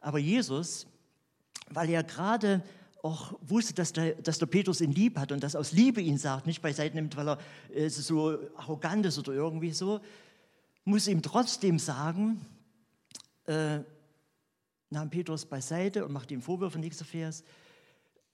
Aber 0.00 0.18
Jesus, 0.18 0.86
weil 1.70 1.88
er 1.88 2.02
gerade 2.02 2.62
auch 3.02 3.38
wusste, 3.40 3.74
dass 3.74 3.92
der, 3.92 4.14
dass 4.16 4.38
der 4.38 4.46
Petrus 4.46 4.80
ihn 4.80 4.92
lieb 4.92 5.18
hat 5.18 5.32
und 5.32 5.42
das 5.42 5.56
aus 5.56 5.72
Liebe 5.72 6.00
ihn 6.00 6.18
sagt, 6.18 6.46
nicht 6.46 6.60
beiseite 6.60 6.96
nimmt, 6.96 7.16
weil 7.16 7.28
er 7.28 7.38
äh, 7.74 7.88
so 7.88 8.38
arrogant 8.56 9.06
ist 9.06 9.18
oder 9.18 9.32
irgendwie 9.32 9.70
so, 9.70 10.00
muss 10.88 11.06
ihm 11.06 11.22
trotzdem 11.22 11.78
sagen, 11.78 12.44
äh, 13.44 13.80
nahm 14.90 15.10
Petrus 15.10 15.46
beiseite 15.46 16.04
und 16.04 16.12
macht 16.12 16.30
ihm 16.30 16.42
Vorwürfe, 16.42 16.78
nächster 16.78 17.04
Vers, 17.04 17.44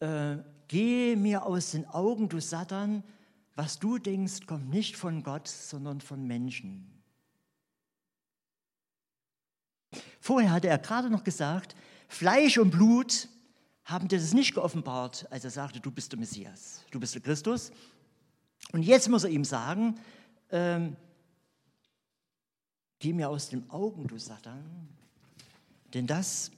äh, 0.00 0.36
geh 0.68 1.16
mir 1.16 1.44
aus 1.44 1.72
den 1.72 1.86
Augen, 1.86 2.28
du 2.28 2.40
Satan, 2.40 3.02
was 3.56 3.78
du 3.78 3.98
denkst, 3.98 4.46
kommt 4.46 4.70
nicht 4.70 4.96
von 4.96 5.22
Gott, 5.22 5.48
sondern 5.48 6.00
von 6.00 6.26
Menschen. 6.26 6.90
Vorher 10.20 10.50
hatte 10.50 10.68
er 10.68 10.78
gerade 10.78 11.10
noch 11.10 11.24
gesagt, 11.24 11.76
Fleisch 12.08 12.58
und 12.58 12.70
Blut 12.70 13.28
haben 13.84 14.08
dir 14.08 14.18
das 14.18 14.32
nicht 14.32 14.54
geoffenbart, 14.54 15.26
als 15.30 15.44
er 15.44 15.50
sagte, 15.50 15.80
du 15.80 15.90
bist 15.90 16.12
der 16.12 16.18
Messias, 16.18 16.84
du 16.90 16.98
bist 16.98 17.14
der 17.14 17.22
Christus. 17.22 17.70
Und 18.72 18.82
jetzt 18.82 19.08
muss 19.08 19.24
er 19.24 19.30
ihm 19.30 19.44
sagen, 19.44 20.00
ähm, 20.50 20.96
geh 23.04 23.12
mir 23.12 23.28
aus 23.28 23.50
den 23.50 23.68
Augen, 23.68 24.06
du 24.06 24.16
Satan, 24.16 24.88
denn 25.92 26.06
das, 26.06 26.50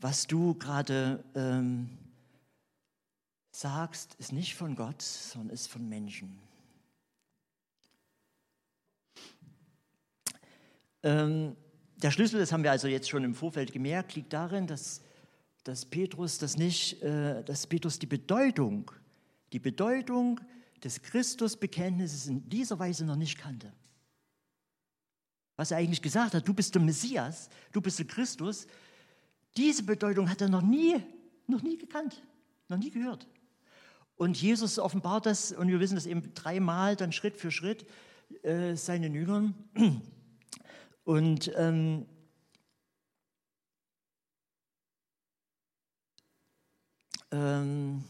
was 0.00 0.26
du 0.26 0.54
gerade 0.54 1.22
ähm, 1.36 1.88
sagst, 3.52 4.16
ist 4.16 4.32
nicht 4.32 4.56
von 4.56 4.74
Gott, 4.74 5.00
sondern 5.00 5.54
ist 5.54 5.68
von 5.68 5.88
Menschen. 5.88 6.40
Ähm, 11.04 11.54
der 11.98 12.10
Schlüssel, 12.10 12.40
das 12.40 12.50
haben 12.50 12.64
wir 12.64 12.72
also 12.72 12.88
jetzt 12.88 13.08
schon 13.08 13.22
im 13.22 13.36
Vorfeld 13.36 13.72
gemerkt, 13.72 14.16
liegt 14.16 14.32
darin, 14.32 14.66
dass, 14.66 15.02
dass 15.62 15.84
Petrus 15.84 16.38
das 16.38 16.56
nicht, 16.56 17.00
äh, 17.00 17.44
dass 17.44 17.68
Petrus 17.68 18.00
die 18.00 18.06
Bedeutung, 18.06 18.90
die 19.52 19.60
Bedeutung 19.60 20.40
des 20.82 21.00
Christusbekenntnisses 21.00 22.26
in 22.26 22.48
dieser 22.48 22.80
Weise 22.80 23.04
noch 23.04 23.14
nicht 23.14 23.38
kannte. 23.38 23.72
Was 25.56 25.70
er 25.70 25.78
eigentlich 25.78 26.02
gesagt 26.02 26.34
hat, 26.34 26.46
du 26.46 26.54
bist 26.54 26.74
der 26.74 26.82
Messias, 26.82 27.48
du 27.72 27.80
bist 27.80 27.98
der 27.98 28.06
Christus, 28.06 28.66
diese 29.56 29.84
Bedeutung 29.84 30.28
hat 30.28 30.40
er 30.40 30.48
noch 30.48 30.62
nie, 30.62 31.00
noch 31.46 31.62
nie 31.62 31.78
gekannt, 31.78 32.22
noch 32.68 32.78
nie 32.78 32.90
gehört. 32.90 33.28
Und 34.16 34.40
Jesus 34.40 34.78
offenbart 34.78 35.26
das, 35.26 35.52
und 35.52 35.68
wir 35.68 35.80
wissen 35.80 35.94
das 35.96 36.06
eben 36.06 36.34
dreimal, 36.34 36.96
dann 36.96 37.12
Schritt 37.12 37.36
für 37.36 37.50
Schritt, 37.50 37.86
äh, 38.42 38.76
seinen 38.76 39.14
Jüngern. 39.14 39.54
Und 41.04 41.52
ähm, 41.56 42.06
ähm, 47.30 48.04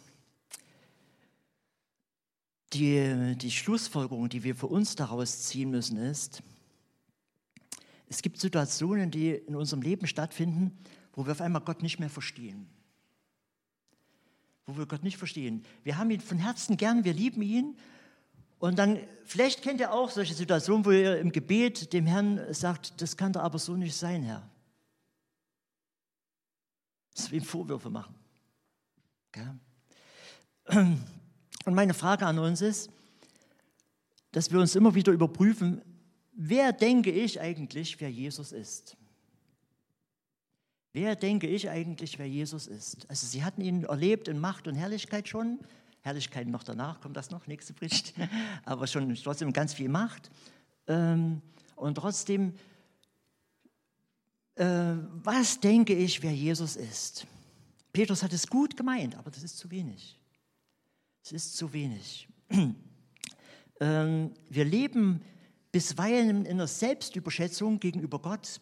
die, 2.73 3.37
die 3.37 3.51
Schlussfolgerung, 3.51 4.29
die 4.29 4.45
wir 4.45 4.55
für 4.55 4.69
uns 4.69 4.95
daraus 4.95 5.43
ziehen 5.43 5.71
müssen, 5.71 5.97
ist, 5.97 6.43
es 8.15 8.23
gibt 8.23 8.39
Situationen, 8.39 9.11
die 9.11 9.31
in 9.31 9.55
unserem 9.55 9.83
Leben 9.83 10.07
stattfinden, 10.07 10.77
wo 11.13 11.27
wir 11.27 11.33
auf 11.33 11.41
einmal 11.41 11.63
Gott 11.63 11.83
nicht 11.83 11.99
mehr 12.01 12.11
verstehen 12.11 12.67
wo 14.67 14.77
wir 14.77 14.87
Gott 14.87 15.03
nicht 15.03 15.19
verstehen. 15.19 15.65
Wir 15.83 15.99
haben 15.99 16.11
ihn 16.11 16.21
von 16.21 16.39
Herzen 16.39 16.77
gern, 16.77 17.05
wir 17.05 17.13
lieben 17.13 17.43
ihn. 17.43 17.77
Und 18.59 18.79
dann, 18.79 18.99
vielleicht 19.25 19.63
kennt 19.63 19.81
ihr 19.81 19.93
auch 19.93 20.11
solche 20.11 20.35
Situationen, 20.35 20.85
wo 20.85 20.91
ihr 20.91 21.19
im 21.19 21.33
Gebet 21.33 21.93
dem 21.93 22.07
Herrn 22.07 22.41
sagt, 22.55 23.01
das 23.01 23.17
kann 23.17 23.33
doch 23.33 23.43
aber 23.43 23.59
so 23.59 23.77
nicht 23.77 23.95
sein, 23.95 24.23
Herr. 24.23 24.49
Dass 27.15 27.31
wir 27.31 27.39
ihm 27.41 27.45
Vorwürfe 27.45 27.91
machen. 27.91 28.15
Und 31.67 31.75
meine 31.75 31.93
Frage 31.93 32.27
an 32.27 32.39
uns 32.39 32.63
ist, 32.63 32.91
dass 34.33 34.51
wir 34.51 34.61
uns 34.61 34.75
immer 34.75 34.95
wieder 34.95 35.13
überprüfen, 35.13 35.83
wer 36.35 36.73
denke 36.73 37.11
ich 37.11 37.41
eigentlich, 37.41 38.01
wer 38.01 38.11
Jesus 38.11 38.53
ist? 38.53 38.97
Wer 40.93 41.17
denke 41.17 41.49
ich 41.49 41.69
eigentlich, 41.69 42.19
wer 42.19 42.29
Jesus 42.29 42.67
ist? 42.67 43.09
Also 43.11 43.27
sie 43.27 43.43
hatten 43.43 43.61
ihn 43.61 43.85
erlebt 43.85 44.29
in 44.29 44.39
Macht 44.39 44.69
und 44.69 44.77
Herrlichkeit 44.77 45.29
schon. 45.29 45.59
Herrlichkeit 46.03 46.47
noch 46.47 46.63
danach, 46.63 47.01
kommt 47.01 47.17
das 47.17 47.31
noch, 47.31 47.47
nächste 47.47 47.73
Bericht. 47.73 48.15
Aber 48.65 48.87
schon 48.87 49.13
trotzdem 49.15 49.53
ganz 49.53 49.75
viel 49.75 49.89
Macht. 49.89 50.31
Ähm, 50.87 51.41
und 51.77 51.97
trotzdem, 51.97 52.55
äh, 54.55 54.95
was 55.25 55.59
denke 55.59 55.95
ich, 55.95 56.23
wer 56.23 56.33
Jesus 56.33 56.77
ist? 56.77 57.27
Petrus 57.93 58.23
hat 58.23 58.33
es 58.33 58.47
gut 58.47 58.77
gemeint, 58.77 59.17
aber 59.17 59.31
das 59.31 59.45
ist 59.45 59.57
zu 59.57 59.71
wenig. 59.71 60.19
Es 61.23 61.33
ist 61.33 61.57
zu 61.57 61.73
wenig. 61.73 62.29
Ähm, 63.81 64.31
wir 64.49 64.65
leben 64.65 65.21
bisweilen 65.75 66.47
in 66.47 66.53
einer 66.53 66.69
Selbstüberschätzung 66.69 67.81
gegenüber 67.81 68.21
Gott 68.21 68.61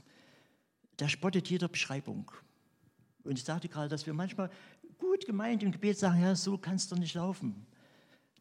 der 0.98 1.08
spottet 1.08 1.48
jeder 1.50 1.68
Beschreibung. 1.68 2.30
Und 3.24 3.36
ich 3.36 3.44
sagte 3.44 3.68
gerade, 3.68 3.88
dass 3.88 4.06
wir 4.06 4.14
manchmal 4.14 4.50
gut 4.98 5.26
gemeint 5.26 5.62
im 5.62 5.72
Gebet 5.72 5.98
sagen, 5.98 6.22
ja, 6.22 6.34
so 6.34 6.56
kannst 6.56 6.92
du 6.92 6.96
nicht 6.96 7.14
laufen. 7.14 7.66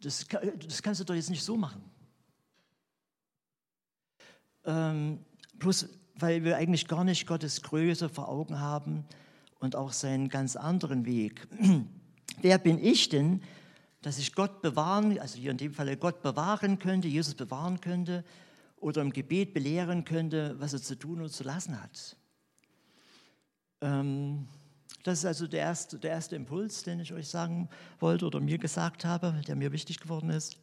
Das, 0.01 0.27
das 0.67 0.81
kannst 0.81 1.01
du 1.01 1.05
doch 1.05 1.15
jetzt 1.15 1.29
nicht 1.29 1.43
so 1.43 1.57
machen. 1.57 1.83
Ähm, 4.63 5.19
bloß 5.55 5.89
weil 6.15 6.43
wir 6.43 6.57
eigentlich 6.57 6.87
gar 6.87 7.03
nicht 7.03 7.25
Gottes 7.25 7.63
Größe 7.63 8.09
vor 8.09 8.29
Augen 8.29 8.59
haben 8.59 9.05
und 9.59 9.75
auch 9.75 9.91
seinen 9.91 10.29
ganz 10.29 10.55
anderen 10.55 11.05
Weg. 11.05 11.47
Wer 12.41 12.59
bin 12.59 12.77
ich 12.77 13.09
denn, 13.09 13.41
dass 14.03 14.19
ich 14.19 14.35
Gott 14.35 14.61
bewahren, 14.61 15.17
also 15.19 15.39
hier 15.39 15.49
in 15.49 15.57
dem 15.57 15.73
Fall 15.73 15.95
Gott 15.97 16.21
bewahren 16.21 16.77
könnte, 16.77 17.07
Jesus 17.07 17.33
bewahren 17.33 17.81
könnte 17.81 18.23
oder 18.81 19.01
im 19.01 19.13
Gebet 19.13 19.53
belehren 19.53 20.03
könnte, 20.03 20.59
was 20.59 20.73
er 20.73 20.81
zu 20.81 20.95
tun 20.95 21.21
und 21.21 21.29
zu 21.29 21.43
lassen 21.43 21.81
hat? 21.81 22.17
Ähm, 23.81 24.47
das 25.03 25.19
ist 25.19 25.25
also 25.25 25.47
der 25.47 25.61
erste, 25.61 25.97
der 25.97 26.11
erste 26.11 26.35
Impuls, 26.35 26.83
den 26.83 27.00
ich 27.00 27.13
euch 27.13 27.27
sagen 27.27 27.69
wollte 28.00 28.25
oder 28.25 28.39
mir 28.39 28.57
gesagt 28.57 29.05
habe, 29.05 29.41
der 29.47 29.55
mir 29.55 29.71
wichtig 29.71 30.00
geworden 30.00 30.29
ist. 30.29 30.57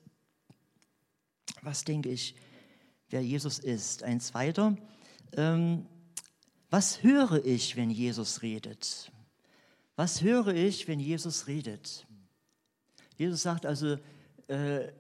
Was 1.63 1.85
denke 1.85 2.09
ich, 2.11 2.37
wer 3.09 3.25
Jesus 3.25 3.59
ist? 3.59 4.03
Ein 4.03 4.21
zweiter. 4.21 4.77
Ähm, 5.33 5.87
was 6.71 7.03
höre 7.03 7.45
ich, 7.45 7.77
wenn 7.77 7.91
Jesus 7.91 8.43
redet? 8.43 9.11
Was 9.97 10.23
höre 10.23 10.49
ich, 10.49 10.87
wenn 10.87 11.01
Jesus 11.01 11.47
redet? 11.47 12.07
Jesus 13.17 13.43
sagt 13.43 13.67
also 13.67 13.97
äh, 14.47 14.93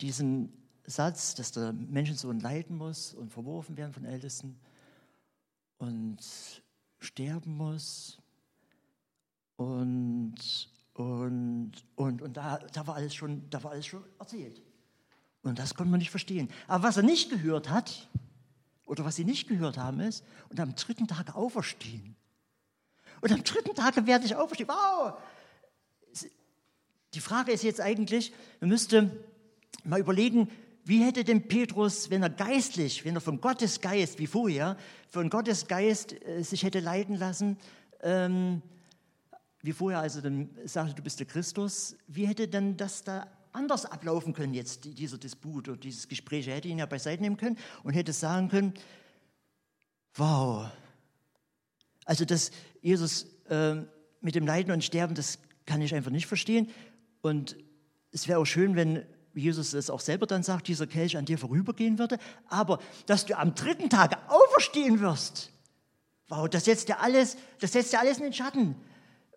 diesen 0.00 0.52
Satz, 0.86 1.34
dass 1.34 1.52
der 1.52 1.72
Menschensohn 1.72 2.40
leiden 2.40 2.76
muss 2.76 3.14
und 3.14 3.30
verworfen 3.30 3.76
werden 3.76 3.92
von 3.92 4.04
Ältesten 4.04 4.58
und 5.78 6.18
sterben 6.98 7.56
muss. 7.56 8.18
Und, 9.56 10.34
und, 10.94 11.72
und, 11.94 12.22
und 12.22 12.36
da, 12.36 12.58
da, 12.58 12.86
war 12.86 12.96
alles 12.96 13.14
schon, 13.14 13.48
da 13.50 13.62
war 13.62 13.72
alles 13.72 13.86
schon 13.86 14.04
erzählt. 14.18 14.60
Und 15.42 15.58
das 15.58 15.74
konnte 15.74 15.90
man 15.90 15.98
nicht 15.98 16.10
verstehen. 16.10 16.48
Aber 16.66 16.84
was 16.84 16.96
er 16.96 17.02
nicht 17.02 17.30
gehört 17.30 17.68
hat, 17.68 18.08
oder 18.84 19.04
was 19.04 19.16
sie 19.16 19.24
nicht 19.24 19.48
gehört 19.48 19.78
haben, 19.78 20.00
ist, 20.00 20.24
und 20.48 20.60
am 20.60 20.74
dritten 20.74 21.06
Tag 21.06 21.34
auferstehen. 21.34 22.16
Und 23.20 23.32
am 23.32 23.42
dritten 23.44 23.74
Tag 23.74 24.04
werde 24.06 24.24
ich 24.24 24.34
auferstehen. 24.34 24.68
Wow! 24.68 25.14
Die 27.14 27.20
Frage 27.20 27.52
ist 27.52 27.62
jetzt 27.62 27.80
eigentlich, 27.80 28.32
man 28.60 28.70
müsste 28.70 29.24
mal 29.84 30.00
überlegen, 30.00 30.48
wie 30.84 31.04
hätte 31.04 31.24
denn 31.24 31.46
Petrus, 31.46 32.10
wenn 32.10 32.22
er 32.22 32.30
geistlich, 32.30 33.04
wenn 33.04 33.14
er 33.14 33.20
von 33.20 33.40
Gottes 33.40 33.80
Geist, 33.80 34.18
wie 34.18 34.26
vorher, 34.26 34.76
von 35.08 35.30
Gottes 35.30 35.68
Geist 35.68 36.14
äh, 36.24 36.42
sich 36.42 36.64
hätte 36.64 36.80
leiten 36.80 37.16
lassen, 37.16 37.56
ähm, 38.02 38.62
wie 39.62 39.72
vorher 39.72 40.00
also 40.00 40.20
dann 40.20 40.50
sagte, 40.64 40.94
du 40.94 41.02
bist 41.02 41.20
der 41.20 41.26
Christus, 41.26 41.96
wie 42.08 42.26
hätte 42.26 42.48
denn 42.48 42.76
das 42.76 43.04
da 43.04 43.28
anders 43.52 43.84
ablaufen 43.84 44.32
können 44.32 44.54
jetzt, 44.54 44.84
dieser 44.98 45.18
Disput 45.18 45.68
oder 45.68 45.78
dieses 45.78 46.08
Gespräch? 46.08 46.48
Er 46.48 46.56
hätte 46.56 46.68
ihn 46.68 46.78
ja 46.78 46.86
beiseite 46.86 47.22
nehmen 47.22 47.36
können 47.36 47.58
und 47.84 47.92
hätte 47.92 48.12
sagen 48.12 48.48
können, 48.48 48.74
wow, 50.14 50.68
also 52.04 52.24
dass 52.24 52.50
Jesus 52.80 53.26
äh, 53.48 53.76
mit 54.20 54.34
dem 54.34 54.46
Leiden 54.46 54.72
und 54.72 54.82
Sterben, 54.82 55.14
das 55.14 55.38
kann 55.64 55.80
ich 55.80 55.94
einfach 55.94 56.10
nicht 56.10 56.26
verstehen. 56.26 56.68
Und 57.20 57.56
es 58.10 58.26
wäre 58.26 58.40
auch 58.40 58.44
schön, 58.44 58.74
wenn 58.74 59.06
Jesus 59.34 59.72
es 59.72 59.90
auch 59.90 60.00
selber 60.00 60.26
dann 60.26 60.42
sagt, 60.42 60.68
dieser 60.68 60.86
Kelch 60.86 61.16
an 61.16 61.24
dir 61.24 61.38
vorübergehen 61.38 61.98
würde, 61.98 62.18
aber 62.48 62.78
dass 63.06 63.26
du 63.26 63.36
am 63.38 63.54
dritten 63.54 63.90
Tag 63.90 64.18
auferstehen 64.30 65.00
wirst, 65.00 65.50
wow, 66.28 66.48
das 66.48 66.64
setzt 66.64 66.88
ja 66.88 66.98
alles, 66.98 67.36
das 67.60 67.72
setzt 67.72 67.92
ja 67.92 68.00
alles 68.00 68.18
in 68.18 68.24
den 68.24 68.32
Schatten. 68.32 68.76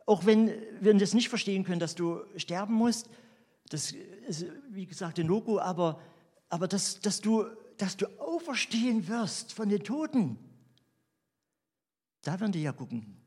Auch 0.05 0.25
wenn 0.25 0.51
wir 0.79 0.93
das 0.95 1.13
nicht 1.13 1.29
verstehen 1.29 1.63
können, 1.63 1.79
dass 1.79 1.95
du 1.95 2.21
sterben 2.37 2.73
musst, 2.73 3.09
das 3.69 3.93
ist, 4.27 4.45
wie 4.69 4.85
gesagt, 4.85 5.19
ein 5.19 5.27
Logo, 5.27 5.59
aber, 5.59 5.99
aber 6.49 6.67
dass, 6.67 6.99
dass, 6.99 7.21
du, 7.21 7.45
dass 7.77 7.97
du 7.97 8.07
auferstehen 8.19 9.07
wirst 9.07 9.53
von 9.53 9.69
den 9.69 9.83
Toten, 9.83 10.37
da 12.21 12.39
werden 12.39 12.51
die 12.51 12.61
ja 12.61 12.71
gucken. 12.71 13.17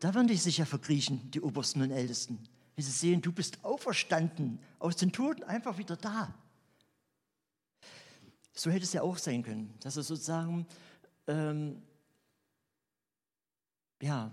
Da 0.00 0.14
werden 0.14 0.28
die 0.28 0.36
sich 0.36 0.58
ja 0.58 0.64
verkriechen, 0.64 1.30
die 1.32 1.40
Obersten 1.40 1.82
und 1.82 1.90
Ältesten. 1.90 2.38
Wenn 2.78 2.84
sie 2.84 2.92
sehen, 2.92 3.20
du 3.20 3.32
bist 3.32 3.64
auferstanden, 3.64 4.60
aus 4.78 4.94
den 4.94 5.10
Toten 5.10 5.42
einfach 5.42 5.78
wieder 5.78 5.96
da. 5.96 6.32
So 8.54 8.70
hätte 8.70 8.84
es 8.84 8.92
ja 8.92 9.02
auch 9.02 9.18
sein 9.18 9.42
können, 9.42 9.74
dass 9.80 9.96
er 9.96 10.04
sozusagen, 10.04 10.64
ähm, 11.26 11.82
ja, 14.00 14.30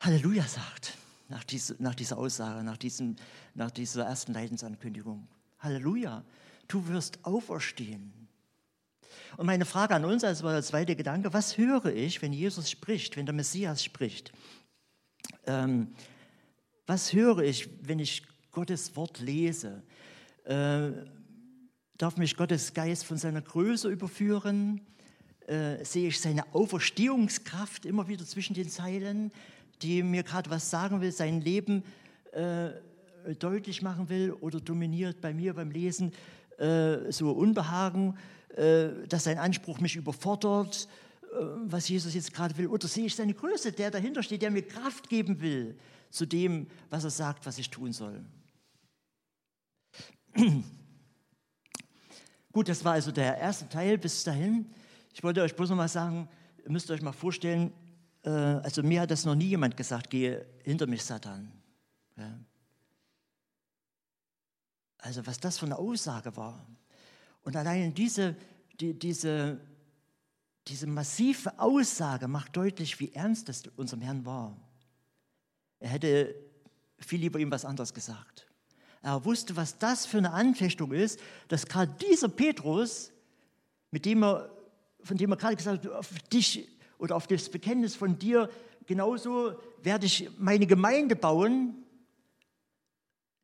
Halleluja 0.00 0.42
sagt 0.42 0.98
nach, 1.30 1.42
diese, 1.42 1.82
nach 1.82 1.94
dieser 1.94 2.18
Aussage, 2.18 2.62
nach, 2.64 2.76
diesem, 2.76 3.16
nach 3.54 3.70
dieser 3.70 4.04
ersten 4.04 4.34
Leidensankündigung. 4.34 5.26
Halleluja, 5.60 6.22
du 6.68 6.86
wirst 6.88 7.24
auferstehen. 7.24 8.12
Und 9.38 9.46
meine 9.46 9.64
Frage 9.64 9.94
an 9.94 10.04
uns, 10.04 10.22
als 10.22 10.42
war 10.42 10.52
der 10.52 10.62
zweite 10.62 10.96
Gedanke, 10.96 11.32
was 11.32 11.56
höre 11.56 11.86
ich, 11.86 12.20
wenn 12.20 12.34
Jesus 12.34 12.70
spricht, 12.70 13.16
wenn 13.16 13.24
der 13.24 13.34
Messias 13.34 13.82
spricht? 13.82 14.32
Ähm, 15.46 15.88
was 16.86 17.12
höre 17.12 17.38
ich, 17.38 17.68
wenn 17.82 17.98
ich 17.98 18.22
Gottes 18.52 18.96
Wort 18.96 19.20
lese? 19.20 19.82
Äh, 20.44 20.90
darf 21.96 22.16
mich 22.16 22.36
Gottes 22.36 22.74
Geist 22.74 23.04
von 23.04 23.16
seiner 23.16 23.40
Größe 23.40 23.88
überführen? 23.88 24.80
Äh, 25.46 25.84
sehe 25.84 26.08
ich 26.08 26.20
seine 26.20 26.44
Auferstehungskraft 26.54 27.86
immer 27.86 28.08
wieder 28.08 28.24
zwischen 28.24 28.54
den 28.54 28.68
Zeilen, 28.68 29.32
die 29.82 30.02
mir 30.02 30.22
gerade 30.22 30.50
was 30.50 30.70
sagen 30.70 31.00
will, 31.00 31.12
sein 31.12 31.40
Leben 31.40 31.82
äh, 32.32 32.70
deutlich 33.38 33.82
machen 33.82 34.08
will 34.08 34.32
oder 34.32 34.60
dominiert 34.60 35.20
bei 35.20 35.32
mir 35.32 35.54
beim 35.54 35.70
Lesen 35.70 36.12
äh, 36.58 37.10
so 37.10 37.30
Unbehagen? 37.32 38.16
Äh, 38.56 39.06
dass 39.08 39.24
sein 39.24 39.38
Anspruch 39.38 39.78
mich 39.78 39.94
überfordert, 39.94 40.88
was 41.32 41.88
Jesus 41.88 42.14
jetzt 42.14 42.32
gerade 42.32 42.56
will. 42.58 42.66
Oder 42.66 42.88
sehe 42.88 43.06
ich 43.06 43.14
seine 43.14 43.34
Größe, 43.34 43.72
der 43.72 43.90
dahinter 43.90 44.22
steht, 44.22 44.42
der 44.42 44.50
mir 44.50 44.66
Kraft 44.66 45.08
geben 45.08 45.40
will 45.40 45.78
zu 46.10 46.26
dem, 46.26 46.66
was 46.88 47.04
er 47.04 47.10
sagt, 47.10 47.46
was 47.46 47.58
ich 47.58 47.70
tun 47.70 47.92
soll. 47.92 48.24
Gut, 52.52 52.68
das 52.68 52.84
war 52.84 52.94
also 52.94 53.12
der 53.12 53.38
erste 53.38 53.68
Teil 53.68 53.96
bis 53.96 54.24
dahin. 54.24 54.66
Ich 55.14 55.22
wollte 55.22 55.42
euch 55.42 55.54
bloß 55.54 55.70
noch 55.70 55.76
mal 55.76 55.88
sagen, 55.88 56.28
ihr 56.64 56.72
müsst 56.72 56.90
euch 56.90 57.00
mal 57.00 57.12
vorstellen, 57.12 57.72
äh, 58.24 58.30
also 58.30 58.82
mir 58.82 59.02
hat 59.02 59.12
das 59.12 59.24
noch 59.24 59.36
nie 59.36 59.46
jemand 59.46 59.76
gesagt, 59.76 60.10
gehe 60.10 60.46
hinter 60.64 60.88
mich, 60.88 61.04
Satan. 61.04 61.52
Also 64.98 65.26
was 65.26 65.38
das 65.38 65.58
für 65.58 65.66
eine 65.66 65.78
Aussage 65.78 66.36
war. 66.36 66.66
Und 67.42 67.56
allein 67.56 67.94
diese, 67.94 68.36
die, 68.80 68.98
diese, 68.98 69.60
diese 70.68 70.86
massive 70.86 71.58
Aussage 71.58 72.28
macht 72.28 72.56
deutlich, 72.56 73.00
wie 73.00 73.12
ernst 73.12 73.48
es 73.48 73.62
unserem 73.76 74.02
Herrn 74.02 74.24
war. 74.24 74.56
Er 75.80 75.88
hätte 75.88 76.34
viel 76.98 77.20
lieber 77.20 77.38
ihm 77.38 77.50
was 77.50 77.64
anderes 77.64 77.94
gesagt. 77.94 78.46
Er 79.02 79.24
wusste, 79.24 79.56
was 79.56 79.78
das 79.78 80.04
für 80.04 80.18
eine 80.18 80.32
Anfechtung 80.32 80.92
ist, 80.92 81.18
dass 81.48 81.66
gerade 81.66 81.92
dieser 82.10 82.28
Petrus, 82.28 83.10
mit 83.90 84.04
dem 84.04 84.22
er, 84.22 84.50
von 85.02 85.16
dem 85.16 85.32
er 85.32 85.36
gerade 85.36 85.56
gesagt 85.56 85.84
hat, 85.84 85.92
auf 85.92 86.10
dich 86.30 86.68
oder 86.98 87.16
auf 87.16 87.26
das 87.26 87.48
Bekenntnis 87.48 87.96
von 87.96 88.18
dir, 88.18 88.50
genauso 88.86 89.58
werde 89.82 90.04
ich 90.04 90.28
meine 90.38 90.66
Gemeinde 90.66 91.16
bauen, 91.16 91.82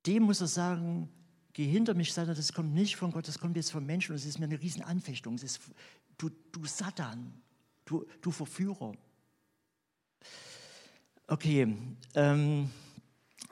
dem 0.05 0.25
muss 0.25 0.43
er 0.43 0.47
sagen, 0.47 1.09
geh 1.57 1.65
hinter 1.65 1.95
mich, 1.95 2.13
Satan, 2.13 2.37
das 2.37 2.53
kommt 2.53 2.75
nicht 2.75 2.97
von 2.97 3.13
Gott, 3.13 3.27
das 3.27 3.39
kommt 3.39 3.57
jetzt 3.57 3.73
von 3.73 3.85
Menschen 3.87 4.13
und 4.13 4.17
es 4.17 4.27
ist 4.27 4.39
mir 4.39 4.45
eine 4.45 4.61
riesen 4.61 4.83
Anfechtung. 4.83 5.37
Es 5.37 5.43
ist, 5.43 5.61
du, 6.19 6.29
du 6.53 6.67
Satan, 6.67 7.33
du, 7.87 8.05
du 8.21 8.31
Verführer. 8.31 8.93
Okay, 11.27 11.75
ähm, 12.15 12.71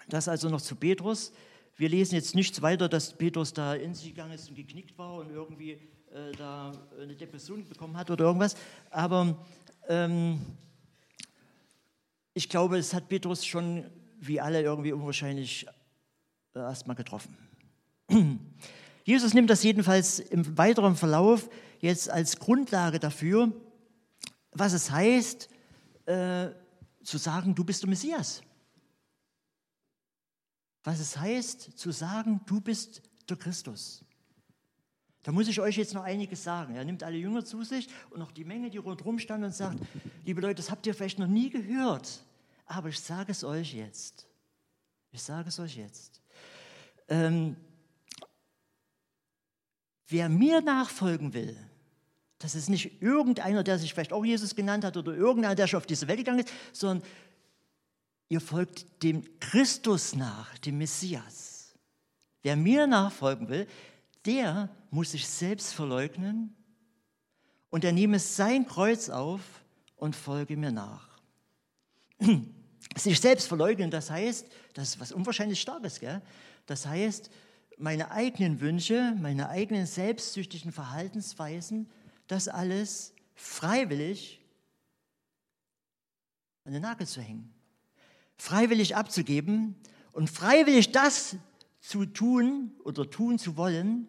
das 0.06 0.28
also 0.28 0.50
noch 0.50 0.60
zu 0.60 0.76
Petrus. 0.76 1.32
Wir 1.76 1.88
lesen 1.88 2.16
jetzt 2.16 2.34
nichts 2.34 2.60
weiter, 2.60 2.90
dass 2.90 3.16
Petrus 3.16 3.54
da 3.54 3.72
in 3.74 3.94
sich 3.94 4.08
gegangen 4.08 4.32
ist 4.32 4.50
und 4.50 4.54
geknickt 4.54 4.98
war 4.98 5.14
und 5.14 5.30
irgendwie 5.30 5.70
äh, 6.12 6.32
da 6.36 6.72
eine 7.00 7.16
Depression 7.16 7.66
bekommen 7.66 7.96
hat 7.96 8.10
oder 8.10 8.26
irgendwas. 8.26 8.54
Aber 8.90 9.42
ähm, 9.88 10.44
ich 12.34 12.50
glaube, 12.50 12.76
es 12.76 12.92
hat 12.92 13.08
Petrus 13.08 13.46
schon 13.46 13.90
wie 14.20 14.42
alle 14.42 14.60
irgendwie 14.60 14.92
unwahrscheinlich 14.92 15.66
äh, 16.54 16.58
erstmal 16.58 16.96
getroffen. 16.96 17.43
Jesus 19.04 19.34
nimmt 19.34 19.50
das 19.50 19.62
jedenfalls 19.62 20.18
im 20.18 20.56
weiteren 20.56 20.96
Verlauf 20.96 21.48
jetzt 21.80 22.08
als 22.08 22.38
Grundlage 22.38 22.98
dafür, 22.98 23.52
was 24.52 24.72
es 24.72 24.90
heißt, 24.90 25.48
äh, 26.06 26.48
zu 27.02 27.18
sagen, 27.18 27.54
du 27.54 27.64
bist 27.64 27.82
der 27.82 27.90
Messias. 27.90 28.42
Was 30.82 31.00
es 31.00 31.16
heißt, 31.16 31.78
zu 31.78 31.92
sagen, 31.92 32.40
du 32.46 32.60
bist 32.60 33.02
der 33.28 33.36
Christus. 33.36 34.04
Da 35.22 35.32
muss 35.32 35.48
ich 35.48 35.58
euch 35.60 35.76
jetzt 35.76 35.94
noch 35.94 36.04
einiges 36.04 36.44
sagen. 36.44 36.74
Er 36.74 36.84
nimmt 36.84 37.02
alle 37.02 37.16
Jünger 37.16 37.44
zu 37.44 37.64
sich 37.64 37.88
und 38.10 38.20
auch 38.20 38.30
die 38.30 38.44
Menge, 38.44 38.68
die 38.68 38.76
rundherum 38.76 39.18
stand 39.18 39.42
und 39.42 39.54
sagt, 39.54 39.78
liebe 40.26 40.42
Leute, 40.42 40.56
das 40.56 40.70
habt 40.70 40.86
ihr 40.86 40.94
vielleicht 40.94 41.18
noch 41.18 41.26
nie 41.26 41.48
gehört, 41.48 42.22
aber 42.66 42.90
ich 42.90 43.00
sage 43.00 43.32
es 43.32 43.42
euch 43.42 43.72
jetzt. 43.72 44.26
Ich 45.12 45.22
sage 45.22 45.48
es 45.48 45.58
euch 45.58 45.76
jetzt. 45.76 46.20
Ähm, 47.08 47.56
Wer 50.06 50.28
mir 50.28 50.60
nachfolgen 50.60 51.32
will, 51.34 51.56
das 52.38 52.54
ist 52.54 52.68
nicht 52.68 53.00
irgendeiner, 53.00 53.62
der 53.62 53.78
sich 53.78 53.94
vielleicht 53.94 54.12
auch 54.12 54.24
Jesus 54.24 54.54
genannt 54.54 54.84
hat 54.84 54.96
oder 54.96 55.14
irgendeiner, 55.14 55.54
der 55.54 55.66
schon 55.66 55.78
auf 55.78 55.86
diese 55.86 56.08
Welt 56.08 56.18
gegangen 56.18 56.40
ist, 56.40 56.52
sondern 56.72 57.06
ihr 58.28 58.40
folgt 58.40 59.02
dem 59.02 59.22
Christus 59.40 60.14
nach, 60.14 60.58
dem 60.58 60.78
Messias. 60.78 61.74
Wer 62.42 62.56
mir 62.56 62.86
nachfolgen 62.86 63.48
will, 63.48 63.66
der 64.26 64.68
muss 64.90 65.12
sich 65.12 65.26
selbst 65.26 65.72
verleugnen 65.72 66.54
und 67.70 67.84
er 67.84 67.92
nehme 67.92 68.18
sein 68.18 68.66
Kreuz 68.66 69.08
auf 69.08 69.40
und 69.96 70.14
folge 70.14 70.56
mir 70.56 70.70
nach. 70.70 71.08
Sich 72.96 73.18
selbst 73.18 73.48
verleugnen, 73.48 73.90
das 73.90 74.10
heißt, 74.10 74.46
das 74.74 74.90
ist 74.90 75.00
was 75.00 75.12
unwahrscheinlich 75.12 75.60
Starkes, 75.60 75.98
gell? 75.98 76.20
das 76.66 76.86
heißt, 76.86 77.30
meine 77.78 78.10
eigenen 78.10 78.60
Wünsche, 78.60 79.16
meine 79.20 79.48
eigenen 79.48 79.86
selbstsüchtigen 79.86 80.72
Verhaltensweisen, 80.72 81.88
das 82.26 82.48
alles 82.48 83.12
freiwillig 83.34 84.40
an 86.64 86.72
den 86.72 86.82
Nagel 86.82 87.06
zu 87.06 87.20
hängen, 87.20 87.52
freiwillig 88.36 88.96
abzugeben 88.96 89.76
und 90.12 90.30
freiwillig 90.30 90.92
das 90.92 91.36
zu 91.80 92.06
tun 92.06 92.72
oder 92.84 93.08
tun 93.10 93.38
zu 93.38 93.56
wollen, 93.56 94.08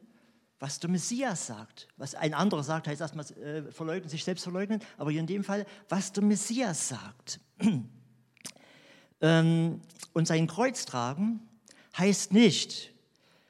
was 0.59 0.79
der 0.79 0.89
Messias 0.89 1.47
sagt. 1.47 1.89
Was 1.97 2.15
ein 2.15 2.33
anderer 2.33 2.63
sagt, 2.63 2.87
heißt 2.87 3.01
erstmal 3.01 3.25
äh, 3.31 3.71
verleugnen, 3.71 4.09
sich 4.09 4.23
selbst 4.23 4.43
verleugnen, 4.43 4.81
aber 4.97 5.11
hier 5.11 5.19
in 5.19 5.27
dem 5.27 5.43
Fall, 5.43 5.65
was 5.89 6.13
der 6.13 6.23
Messias 6.23 6.87
sagt. 6.87 7.41
ähm, 9.21 9.81
und 10.13 10.27
sein 10.27 10.47
Kreuz 10.47 10.85
tragen 10.85 11.41
heißt 11.97 12.31
nicht, 12.31 12.94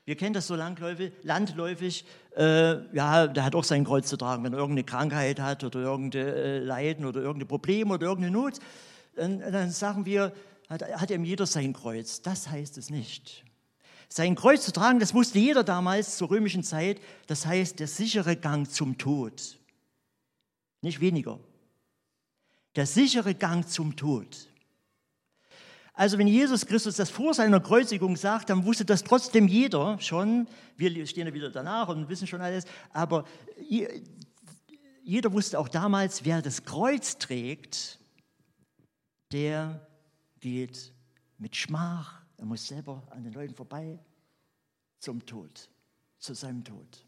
wir 0.05 0.15
kennen 0.15 0.33
das 0.33 0.45
so 0.45 0.55
landläufig, 0.55 2.05
äh, 2.37 2.95
ja, 2.95 3.25
der 3.27 3.43
hat 3.43 3.55
auch 3.55 3.63
sein 3.63 3.83
Kreuz 3.83 4.07
zu 4.07 4.17
tragen. 4.17 4.43
Wenn 4.43 4.53
er 4.53 4.59
irgendeine 4.59 4.83
Krankheit 4.83 5.39
hat 5.39 5.63
oder 5.63 5.79
irgendein 5.79 6.27
äh, 6.27 6.59
Leiden 6.59 7.05
oder 7.05 7.21
irgendein 7.21 7.47
Problem 7.47 7.89
oder 7.89 8.05
irgendeine 8.05 8.31
Not, 8.31 8.59
dann, 9.15 9.39
dann 9.39 9.71
sagen 9.71 10.05
wir, 10.05 10.31
hat, 10.69 10.83
hat 10.83 11.09
ihm 11.09 11.23
jeder 11.23 11.47
sein 11.47 11.73
Kreuz. 11.73 12.21
Das 12.21 12.49
heißt 12.49 12.77
es 12.77 12.91
nicht. 12.91 13.43
Sein 14.07 14.35
Kreuz 14.35 14.63
zu 14.63 14.71
tragen, 14.71 14.99
das 14.99 15.15
wusste 15.15 15.39
jeder 15.39 15.63
damals 15.63 16.17
zur 16.17 16.29
römischen 16.29 16.63
Zeit, 16.63 17.01
das 17.25 17.47
heißt 17.47 17.79
der 17.79 17.87
sichere 17.87 18.35
Gang 18.35 18.69
zum 18.69 18.99
Tod. 18.99 19.57
Nicht 20.81 20.99
weniger. 20.99 21.39
Der 22.75 22.85
sichere 22.85 23.33
Gang 23.33 23.67
zum 23.67 23.95
Tod. 23.95 24.49
Also 25.95 26.17
wenn 26.17 26.27
Jesus 26.27 26.65
Christus 26.65 26.97
das 26.97 27.09
vor 27.09 27.33
seiner 27.33 27.61
Kreuzigung 27.61 28.17
sagt, 28.17 28.49
dann 28.49 28.65
wusste 28.65 28.83
das 28.83 29.03
trotzdem 29.03 29.47
jeder 29.47 29.97
schon. 29.99 30.47
Wir 30.75 31.07
stehen 31.07 31.25
ja 31.25 31.33
wieder 31.33 31.49
danach 31.49 31.87
und 31.87 32.09
wissen 32.09 32.27
schon 32.27 32.41
alles. 32.41 32.65
Aber 32.91 33.23
jeder 35.03 35.31
wusste 35.31 35.57
auch 35.57 35.69
damals, 35.69 36.25
wer 36.25 36.41
das 36.41 36.65
Kreuz 36.65 37.17
trägt, 37.17 37.97
der 39.31 39.87
geht 40.41 40.91
mit 41.37 41.55
Schmach, 41.55 42.21
er 42.37 42.45
muss 42.45 42.67
selber 42.67 43.01
an 43.11 43.23
den 43.23 43.33
Leuten 43.33 43.55
vorbei 43.55 43.97
zum 44.99 45.25
Tod, 45.25 45.69
zu 46.19 46.33
seinem 46.33 46.63
Tod. 46.65 47.05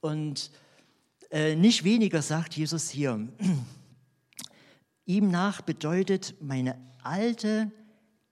Und 0.00 0.50
äh, 1.30 1.54
nicht 1.54 1.84
weniger 1.84 2.22
sagt 2.22 2.56
Jesus 2.56 2.90
hier, 2.90 3.28
ihm 5.06 5.30
nach 5.30 5.62
bedeutet 5.62 6.34
meine 6.40 6.76
alte 7.02 7.70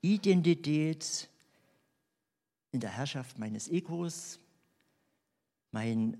Identität 0.02 1.28
in 2.72 2.80
der 2.80 2.90
Herrschaft 2.90 3.38
meines 3.38 3.68
Egos, 3.68 4.38
mein 5.70 6.18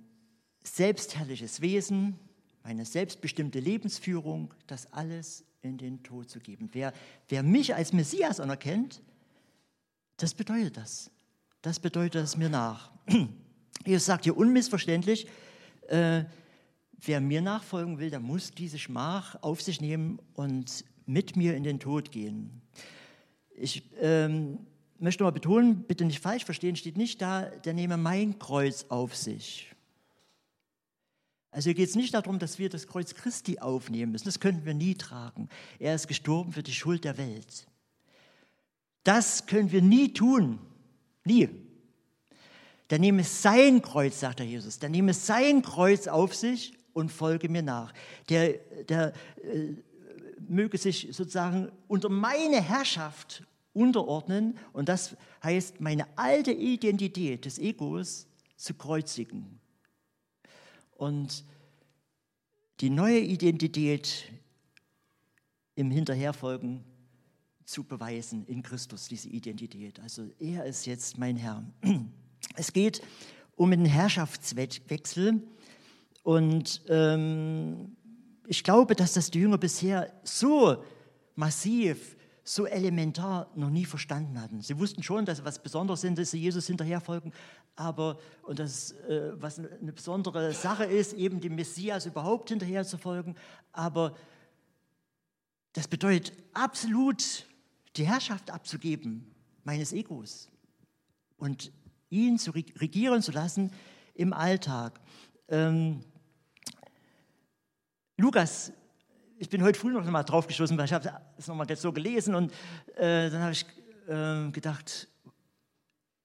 selbstherrliches 0.64 1.60
Wesen, 1.60 2.18
meine 2.62 2.84
selbstbestimmte 2.84 3.58
Lebensführung, 3.58 4.54
das 4.66 4.92
alles 4.92 5.44
in 5.62 5.78
den 5.78 6.02
Tod 6.02 6.30
zu 6.30 6.40
geben. 6.40 6.68
Wer, 6.72 6.92
wer 7.28 7.42
mich 7.42 7.74
als 7.74 7.92
Messias 7.92 8.40
anerkennt, 8.40 9.02
das 10.16 10.34
bedeutet 10.34 10.76
das. 10.76 11.10
Das 11.62 11.80
bedeutet 11.80 12.24
es 12.24 12.36
mir 12.36 12.48
nach. 12.48 12.92
Jesus 13.84 14.06
sagt 14.06 14.24
hier 14.24 14.36
unmissverständlich, 14.36 15.26
äh, 15.88 16.24
wer 16.92 17.20
mir 17.20 17.40
nachfolgen 17.40 17.98
will, 17.98 18.10
der 18.10 18.20
muss 18.20 18.52
diese 18.52 18.78
Schmach 18.78 19.42
auf 19.42 19.62
sich 19.62 19.80
nehmen 19.80 20.20
und 20.34 20.84
mit 21.06 21.36
mir 21.36 21.56
in 21.56 21.64
den 21.64 21.80
Tod 21.80 22.12
gehen. 22.12 22.62
Ich 23.62 23.84
ähm, 24.00 24.58
möchte 24.98 25.22
mal 25.22 25.30
betonen, 25.30 25.84
bitte 25.84 26.04
nicht 26.04 26.18
falsch 26.18 26.44
verstehen, 26.44 26.74
steht 26.74 26.96
nicht 26.96 27.22
da, 27.22 27.42
der 27.42 27.74
nehme 27.74 27.96
mein 27.96 28.40
Kreuz 28.40 28.86
auf 28.88 29.14
sich. 29.14 29.72
Also 31.52 31.66
hier 31.66 31.74
geht 31.74 31.88
es 31.88 31.94
nicht 31.94 32.12
darum, 32.12 32.40
dass 32.40 32.58
wir 32.58 32.68
das 32.68 32.88
Kreuz 32.88 33.14
Christi 33.14 33.60
aufnehmen 33.60 34.10
müssen. 34.10 34.24
Das 34.24 34.40
könnten 34.40 34.64
wir 34.64 34.74
nie 34.74 34.96
tragen. 34.96 35.48
Er 35.78 35.94
ist 35.94 36.08
gestorben 36.08 36.52
für 36.52 36.64
die 36.64 36.74
Schuld 36.74 37.04
der 37.04 37.18
Welt. 37.18 37.68
Das 39.04 39.46
können 39.46 39.70
wir 39.70 39.80
nie 39.80 40.12
tun. 40.12 40.58
Nie. 41.24 41.48
Der 42.90 42.98
nehme 42.98 43.22
sein 43.22 43.80
Kreuz, 43.80 44.18
sagt 44.18 44.40
der 44.40 44.46
Jesus. 44.46 44.80
Der 44.80 44.88
nehme 44.88 45.14
sein 45.14 45.62
Kreuz 45.62 46.08
auf 46.08 46.34
sich 46.34 46.72
und 46.94 47.12
folge 47.12 47.48
mir 47.48 47.62
nach. 47.62 47.94
Der, 48.28 48.54
der 48.88 49.12
äh, 49.44 49.74
möge 50.48 50.78
sich 50.78 51.10
sozusagen 51.12 51.70
unter 51.86 52.08
meine 52.08 52.60
Herrschaft 52.60 53.44
unterordnen 53.72 54.58
und 54.72 54.88
das 54.88 55.16
heißt, 55.42 55.80
meine 55.80 56.06
alte 56.16 56.52
Identität 56.52 57.44
des 57.44 57.58
Egos 57.58 58.26
zu 58.56 58.74
kreuzigen 58.74 59.58
und 60.96 61.44
die 62.80 62.90
neue 62.90 63.20
Identität 63.20 64.30
im 65.74 65.90
Hinterherfolgen 65.90 66.84
zu 67.64 67.84
beweisen 67.84 68.44
in 68.46 68.62
Christus, 68.62 69.08
diese 69.08 69.28
Identität. 69.28 69.98
Also 70.00 70.28
er 70.38 70.66
ist 70.66 70.86
jetzt 70.86 71.18
mein 71.18 71.36
Herr. 71.36 71.64
Es 72.56 72.72
geht 72.72 73.00
um 73.56 73.72
einen 73.72 73.86
Herrschaftswechsel 73.86 75.40
und 76.22 76.82
ähm, 76.88 77.96
ich 78.46 78.64
glaube, 78.64 78.94
dass 78.94 79.14
das 79.14 79.30
die 79.30 79.38
Jünger 79.38 79.58
bisher 79.58 80.12
so 80.24 80.84
massiv 81.36 82.16
so 82.44 82.66
elementar 82.66 83.50
noch 83.54 83.70
nie 83.70 83.84
verstanden 83.84 84.40
hatten. 84.40 84.60
Sie 84.60 84.78
wussten 84.78 85.02
schon, 85.02 85.24
dass 85.24 85.44
was 85.44 85.62
Besonderes 85.62 86.00
sind, 86.00 86.18
dass 86.18 86.32
sie 86.32 86.40
Jesus 86.40 86.66
hinterherfolgen, 86.66 87.32
aber 87.76 88.18
und 88.42 88.58
das, 88.58 88.92
äh, 88.92 89.32
was 89.40 89.58
eine 89.58 89.92
besondere 89.92 90.52
Sache 90.52 90.84
ist, 90.84 91.12
eben 91.12 91.40
dem 91.40 91.54
Messias 91.54 92.06
überhaupt 92.06 92.48
hinterher 92.48 92.84
zu 92.84 92.98
folgen, 92.98 93.36
aber 93.72 94.16
das 95.72 95.88
bedeutet 95.88 96.32
absolut 96.52 97.46
die 97.96 98.06
Herrschaft 98.06 98.50
abzugeben 98.50 99.32
meines 99.64 99.92
Egos 99.92 100.48
und 101.36 101.72
ihn 102.10 102.38
zu 102.38 102.50
regieren 102.50 103.22
zu 103.22 103.32
lassen 103.32 103.70
im 104.14 104.32
Alltag. 104.32 105.00
Ähm, 105.48 106.04
Lukas 108.16 108.72
ich 109.38 109.48
bin 109.48 109.62
heute 109.62 109.78
früh 109.78 109.92
noch 109.92 110.04
mal 110.04 110.22
drauf 110.22 110.46
geschossen, 110.46 110.78
weil 110.78 110.86
ich 110.86 110.92
habe 110.92 111.12
es 111.36 111.46
noch 111.46 111.54
mal 111.54 111.66
so 111.76 111.92
gelesen 111.92 112.34
und 112.34 112.52
äh, 112.96 113.30
dann 113.30 113.42
habe 113.42 113.52
ich 113.52 113.66
äh, 114.08 114.50
gedacht, 114.50 115.08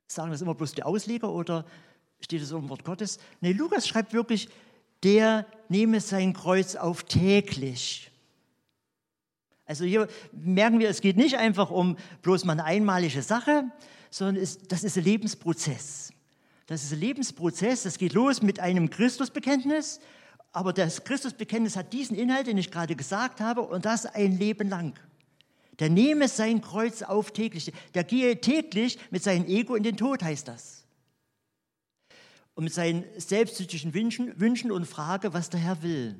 sagen 0.07 0.31
das 0.31 0.41
immer 0.41 0.55
bloß 0.55 0.73
die 0.73 0.83
Ausleger 0.83 1.31
oder 1.31 1.65
steht 2.19 2.41
es 2.41 2.51
im 2.51 2.69
Wort 2.69 2.83
Gottes? 2.83 3.19
Nee, 3.41 3.51
Lukas 3.51 3.87
schreibt 3.87 4.13
wirklich, 4.13 4.49
der 5.03 5.45
nehme 5.69 6.01
sein 6.01 6.33
Kreuz 6.33 6.75
auf 6.75 7.03
täglich. 7.03 8.11
Also 9.65 9.83
hier 9.83 10.07
merken 10.31 10.79
wir, 10.79 10.89
es 10.89 11.01
geht 11.01 11.17
nicht 11.17 11.37
einfach 11.37 11.69
um 11.69 11.97
bloß 12.21 12.45
mal 12.45 12.53
eine 12.53 12.63
einmalige 12.63 13.21
Sache, 13.21 13.65
sondern 14.09 14.41
es, 14.41 14.59
das 14.59 14.83
ist 14.83 14.97
ein 14.97 15.03
Lebensprozess. 15.03 16.13
Das 16.67 16.83
ist 16.83 16.93
ein 16.93 16.99
Lebensprozess, 16.99 17.83
das 17.83 17.97
geht 17.97 18.13
los 18.13 18.41
mit 18.41 18.59
einem 18.59 18.89
Christusbekenntnis, 18.89 19.99
aber 20.51 20.73
das 20.73 21.03
Christusbekenntnis 21.03 21.75
hat 21.75 21.93
diesen 21.93 22.17
Inhalt, 22.17 22.47
den 22.47 22.57
ich 22.57 22.71
gerade 22.71 22.95
gesagt 22.95 23.41
habe, 23.41 23.61
und 23.61 23.85
das 23.85 24.05
ein 24.05 24.37
Leben 24.37 24.69
lang. 24.69 24.93
Der 25.79 25.89
nehme 25.89 26.27
sein 26.27 26.61
Kreuz 26.61 27.03
auf 27.03 27.31
täglich. 27.31 27.71
Der 27.93 28.03
gehe 28.03 28.41
täglich 28.41 28.97
mit 29.11 29.23
seinem 29.23 29.45
Ego 29.45 29.75
in 29.75 29.83
den 29.83 29.97
Tod, 29.97 30.23
heißt 30.23 30.47
das. 30.47 30.85
Und 32.55 32.63
mit 32.63 32.73
seinen 32.73 33.03
selbstsüchtigen 33.17 33.93
Wünschen, 33.93 34.39
Wünschen 34.39 34.71
und 34.71 34.85
Frage, 34.85 35.33
was 35.33 35.51
der 35.51 35.59
Herr 35.59 35.83
will, 35.83 36.19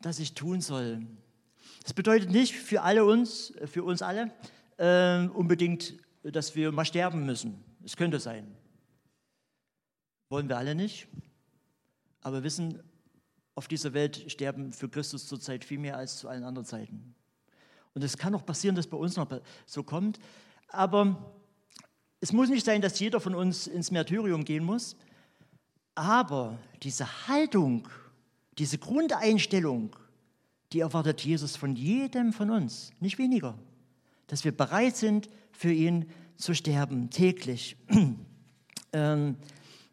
dass 0.00 0.18
ich 0.18 0.32
tun 0.32 0.62
soll. 0.62 1.06
Das 1.82 1.92
bedeutet 1.92 2.30
nicht 2.30 2.54
für 2.54 2.82
alle 2.82 3.04
uns, 3.04 3.52
für 3.66 3.84
uns 3.84 4.00
alle, 4.00 4.32
äh, 4.78 5.26
unbedingt, 5.28 5.94
dass 6.22 6.54
wir 6.56 6.72
mal 6.72 6.86
sterben 6.86 7.26
müssen. 7.26 7.62
Es 7.84 7.96
könnte 7.96 8.18
sein. 8.18 8.56
Wollen 10.30 10.48
wir 10.48 10.56
alle 10.56 10.74
nicht. 10.74 11.06
Aber 12.26 12.42
wissen, 12.42 12.82
auf 13.54 13.68
dieser 13.68 13.94
Welt 13.94 14.24
sterben 14.32 14.72
für 14.72 14.88
Christus 14.88 15.28
zurzeit 15.28 15.64
viel 15.64 15.78
mehr 15.78 15.96
als 15.96 16.18
zu 16.18 16.28
allen 16.28 16.42
anderen 16.42 16.66
Zeiten. 16.66 17.14
Und 17.94 18.02
es 18.02 18.18
kann 18.18 18.34
auch 18.34 18.44
passieren, 18.44 18.74
dass 18.74 18.88
bei 18.88 18.96
uns 18.96 19.14
noch 19.14 19.28
so 19.64 19.84
kommt. 19.84 20.18
Aber 20.66 21.32
es 22.20 22.32
muss 22.32 22.48
nicht 22.48 22.66
sein, 22.66 22.80
dass 22.80 22.98
jeder 22.98 23.20
von 23.20 23.36
uns 23.36 23.68
ins 23.68 23.92
Märtyrium 23.92 24.44
gehen 24.44 24.64
muss. 24.64 24.96
Aber 25.94 26.58
diese 26.82 27.28
Haltung, 27.28 27.88
diese 28.58 28.78
Grundeinstellung, 28.78 29.94
die 30.72 30.80
erwartet 30.80 31.20
Jesus 31.20 31.54
von 31.54 31.76
jedem 31.76 32.32
von 32.32 32.50
uns, 32.50 32.90
nicht 32.98 33.18
weniger. 33.18 33.56
Dass 34.26 34.44
wir 34.44 34.50
bereit 34.50 34.96
sind, 34.96 35.28
für 35.52 35.70
ihn 35.70 36.10
zu 36.36 36.56
sterben, 36.56 37.08
täglich. 37.08 37.76
ähm, 38.92 39.36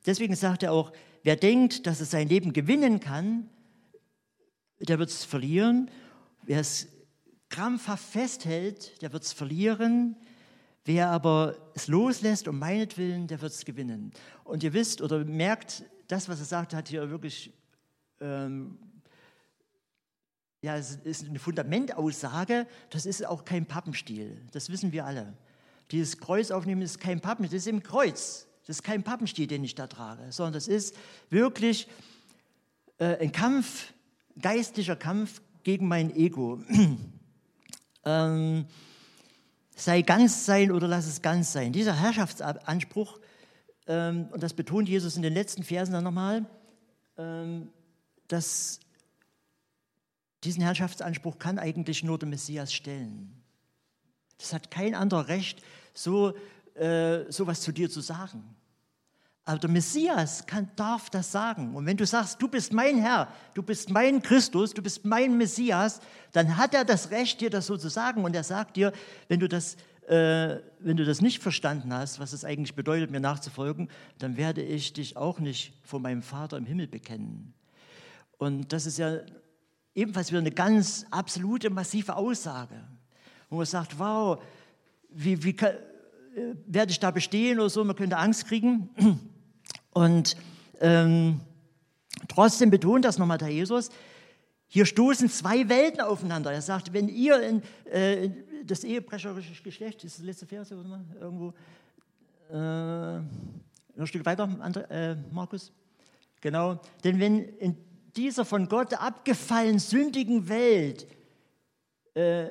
deswegen 0.08 0.36
sagt 0.36 0.64
er 0.64 0.72
auch, 0.72 0.92
Wer 1.24 1.38
denkt, 1.38 1.88
dass 1.88 2.02
er 2.02 2.06
sein 2.06 2.28
Leben 2.28 2.54
gewinnen 2.54 3.00
kann, 3.00 3.50
der 4.80 5.00
wird 5.00 5.10
es 5.10 5.24
verlieren. 5.24 5.90
Wer 6.44 6.60
es 6.60 6.88
krampfhaft 7.50 8.04
festhält, 8.04 9.02
der 9.02 9.14
wird 9.14 9.24
es 9.24 9.32
verlieren. 9.32 10.18
Wer 10.86 11.10
aber 11.10 11.56
es 11.76 11.88
loslässt 11.88 12.50
um 12.50 12.60
meinetwillen, 12.60 13.28
der 13.28 13.42
wird 13.42 13.54
es 13.54 13.64
gewinnen. 13.64 14.12
Und 14.44 14.64
ihr 14.64 14.74
wisst 14.74 15.02
oder 15.02 15.24
merkt, 15.24 15.84
das, 16.10 16.28
was 16.28 16.40
er 16.40 16.46
sagt, 16.46 16.74
hat 16.74 16.90
hier 16.90 17.10
wirklich, 17.10 17.54
ähm, 18.20 18.78
ja, 20.62 20.76
es 20.76 20.98
ist 20.98 21.26
eine 21.26 21.40
Fundamentaussage, 21.40 22.68
das 22.90 23.06
ist 23.06 23.26
auch 23.26 23.46
kein 23.46 23.66
Pappenstiel, 23.66 24.42
das 24.52 24.70
wissen 24.70 24.92
wir 24.92 25.06
alle. 25.06 25.38
Dieses 25.92 26.18
Kreuz 26.18 26.52
aufnehmen 26.52 26.82
ist 26.82 27.00
kein 27.00 27.22
Pappenstiel, 27.22 27.58
das 27.58 27.66
ist 27.66 27.72
im 27.72 27.82
Kreuz. 27.82 28.48
Das 28.66 28.78
ist 28.78 28.84
kein 28.84 29.04
Pappenstiel, 29.04 29.48
den 29.48 29.64
ich 29.64 29.76
da 29.76 29.88
trage, 29.88 30.32
sondern 30.32 30.54
das 30.54 30.68
ist 30.68 30.96
wirklich 31.30 31.88
äh, 32.98 33.18
ein 33.20 33.32
Kampf, 33.32 33.94
geistlicher 34.42 34.96
Kampf 34.96 35.42
gegen 35.64 35.88
mein 35.88 36.16
Ego. 36.16 36.62
ähm, 38.06 38.66
sei 39.76 40.02
ganz 40.02 40.46
sein 40.46 40.72
oder 40.72 40.88
lass 40.88 41.08
es 41.08 41.22
ganz 41.22 41.52
sein. 41.52 41.74
Dieser 41.74 42.00
Herrschaftsanspruch, 42.00 43.20
ähm, 43.88 44.28
und 44.32 44.42
das 44.44 44.54
betont 44.54 44.88
Jesus 44.88 45.16
in 45.18 45.24
den 45.24 45.34
letzten 45.34 45.64
Versen 45.64 45.94
dann 45.94 46.04
nochmal, 46.04 46.46
ähm, 47.18 47.70
dass 48.28 48.80
diesen 50.44 50.64
Herrschaftsanspruch 50.64 51.40
kann 51.40 51.60
eigentlich 51.60 52.04
nur 52.04 52.18
der 52.18 52.30
Messias 52.30 52.74
stellen. 52.74 53.44
Das 54.38 54.54
hat 54.54 54.72
kein 54.72 54.96
anderer 54.96 55.28
Recht, 55.28 55.62
so 55.94 56.34
äh, 56.76 57.32
sowas 57.32 57.62
zu 57.62 57.72
dir 57.72 57.90
zu 57.90 58.02
sagen. 58.02 58.44
Aber 59.46 59.60
der 59.60 59.70
Messias 59.70 60.46
kann, 60.46 60.72
darf 60.76 61.10
das 61.10 61.32
sagen. 61.32 61.76
Und 61.76 61.86
wenn 61.86 61.98
du 61.98 62.06
sagst, 62.06 62.42
du 62.42 62.48
bist 62.48 62.72
mein 62.72 62.98
Herr, 62.98 63.28
du 63.54 63.62
bist 63.62 63.90
mein 63.90 64.22
Christus, 64.22 64.74
du 64.74 64.82
bist 64.82 65.04
mein 65.04 65.38
Messias, 65.38 66.00
dann 66.32 66.56
hat 66.56 66.74
er 66.74 66.86
das 66.86 67.12
Recht, 67.12 67.42
dir 67.42 67.50
das 67.50 67.68
so 67.68 67.76
zu 67.76 67.90
sagen. 67.90 68.24
Und 68.24 68.36
er 68.36 68.44
sagt 68.44 68.78
dir, 68.78 68.94
wenn 69.28 69.42
du 69.42 69.50
das, 69.50 69.76
äh, 70.08 70.60
wenn 70.80 70.96
du 70.96 71.04
das 71.04 71.22
nicht 71.22 71.44
verstanden 71.44 71.94
hast, 71.94 72.20
was 72.20 72.32
es 72.32 72.46
eigentlich 72.46 72.74
bedeutet, 72.74 73.12
mir 73.12 73.20
nachzufolgen, 73.20 73.90
dann 74.18 74.38
werde 74.38 74.62
ich 74.62 74.94
dich 74.94 75.18
auch 75.18 75.40
nicht 75.40 75.74
vor 75.84 76.00
meinem 76.00 76.22
Vater 76.22 76.56
im 76.56 76.66
Himmel 76.66 76.88
bekennen. 76.88 77.54
Und 78.38 78.72
das 78.72 78.86
ist 78.86 78.98
ja 78.98 79.18
ebenfalls 79.94 80.30
wieder 80.30 80.40
eine 80.40 80.52
ganz 80.52 81.06
absolute, 81.12 81.70
massive 81.70 82.16
Aussage, 82.16 82.82
wo 83.50 83.58
man 83.58 83.66
sagt, 83.66 84.00
wow, 84.00 84.42
wie, 85.10 85.44
wie 85.44 85.54
kann, 85.54 85.76
werde 86.66 86.92
ich 86.92 87.00
da 87.00 87.12
bestehen 87.12 87.60
oder 87.60 87.70
so, 87.70 87.84
man 87.84 87.96
könnte 87.96 88.18
Angst 88.18 88.48
kriegen. 88.48 88.90
Und 89.92 90.36
ähm, 90.80 91.42
trotzdem 92.28 92.70
betont 92.70 93.06
das 93.06 93.18
nochmal 93.18 93.38
der 93.38 93.50
Jesus, 93.50 93.90
hier 94.68 94.86
stoßen 94.88 95.30
zwei 95.30 95.70
Welten 95.70 96.02
aufeinander. 96.02 96.52
Er 96.52 96.62
sagt, 96.62 96.94
wenn 96.94 97.08
ihr 97.08 97.40
in, 97.42 97.62
äh, 97.92 98.32
das 98.66 98.84
ehebrecherische 98.84 99.62
Geschlecht, 99.62 100.04
ist 100.04 100.18
das 100.18 100.26
letzte 100.26 100.48
Vers 100.48 100.72
irgendwo, 100.72 101.54
äh, 102.50 102.56
ein 102.56 104.08
Stück 104.08 104.26
weiter, 104.26 104.50
äh, 104.90 105.16
Markus, 105.32 105.72
genau, 106.42 106.82
denn 107.04 107.20
wenn 107.20 107.44
in 107.60 107.78
dieser 108.16 108.46
von 108.46 108.68
Gott 108.68 108.94
abgefallen 108.96 109.78
sündigen 109.78 110.50
Welt 110.50 111.08
äh, 112.16 112.48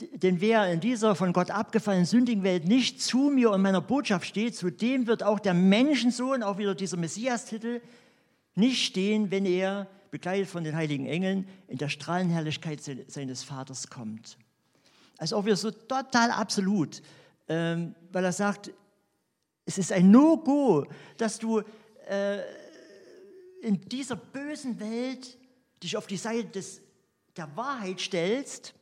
denn 0.00 0.40
wer 0.40 0.70
in 0.72 0.80
dieser 0.80 1.14
von 1.14 1.32
Gott 1.32 1.50
abgefallenen 1.50 2.06
sündigen 2.06 2.42
Welt 2.42 2.66
nicht 2.66 3.00
zu 3.00 3.30
mir 3.30 3.50
und 3.50 3.62
meiner 3.62 3.80
Botschaft 3.80 4.26
steht, 4.26 4.56
zu 4.56 4.70
dem 4.70 5.06
wird 5.06 5.22
auch 5.22 5.40
der 5.40 5.54
Menschensohn, 5.54 6.42
auch 6.42 6.58
wieder 6.58 6.74
dieser 6.74 6.96
Messias-Titel, 6.96 7.80
nicht 8.54 8.84
stehen, 8.84 9.30
wenn 9.30 9.44
er, 9.44 9.88
begleitet 10.10 10.48
von 10.48 10.64
den 10.64 10.74
heiligen 10.74 11.06
Engeln, 11.06 11.48
in 11.66 11.78
der 11.78 11.88
Strahlenherrlichkeit 11.88 12.80
seines 13.08 13.42
Vaters 13.42 13.88
kommt. 13.88 14.38
Also 15.18 15.36
auch 15.36 15.44
wieder 15.44 15.56
so 15.56 15.70
total 15.70 16.30
absolut, 16.30 17.02
ähm, 17.48 17.94
weil 18.12 18.24
er 18.24 18.32
sagt, 18.32 18.70
es 19.66 19.78
ist 19.78 19.92
ein 19.92 20.10
No-Go, 20.10 20.86
dass 21.18 21.38
du 21.38 21.62
äh, 22.08 22.38
in 23.60 23.80
dieser 23.80 24.16
bösen 24.16 24.80
Welt 24.80 25.36
dich 25.82 25.96
auf 25.96 26.06
die 26.06 26.16
Seite 26.16 26.48
des, 26.48 26.80
der 27.36 27.54
Wahrheit 27.56 28.00
stellst 28.00 28.74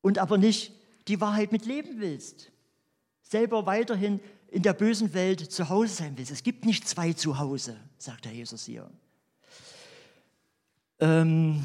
und 0.00 0.18
aber 0.18 0.38
nicht 0.38 0.72
die 1.08 1.20
Wahrheit 1.20 1.52
mitleben 1.52 2.00
willst. 2.00 2.52
Selber 3.22 3.66
weiterhin 3.66 4.20
in 4.48 4.62
der 4.62 4.72
bösen 4.72 5.14
Welt 5.14 5.52
zu 5.52 5.68
Hause 5.68 5.94
sein 5.94 6.18
willst. 6.18 6.32
Es 6.32 6.42
gibt 6.42 6.64
nicht 6.64 6.88
zwei 6.88 7.12
zu 7.12 7.38
Hause, 7.38 7.76
sagt 7.98 8.24
der 8.24 8.32
Jesus 8.32 8.64
hier. 8.64 8.90
Ähm, 10.98 11.64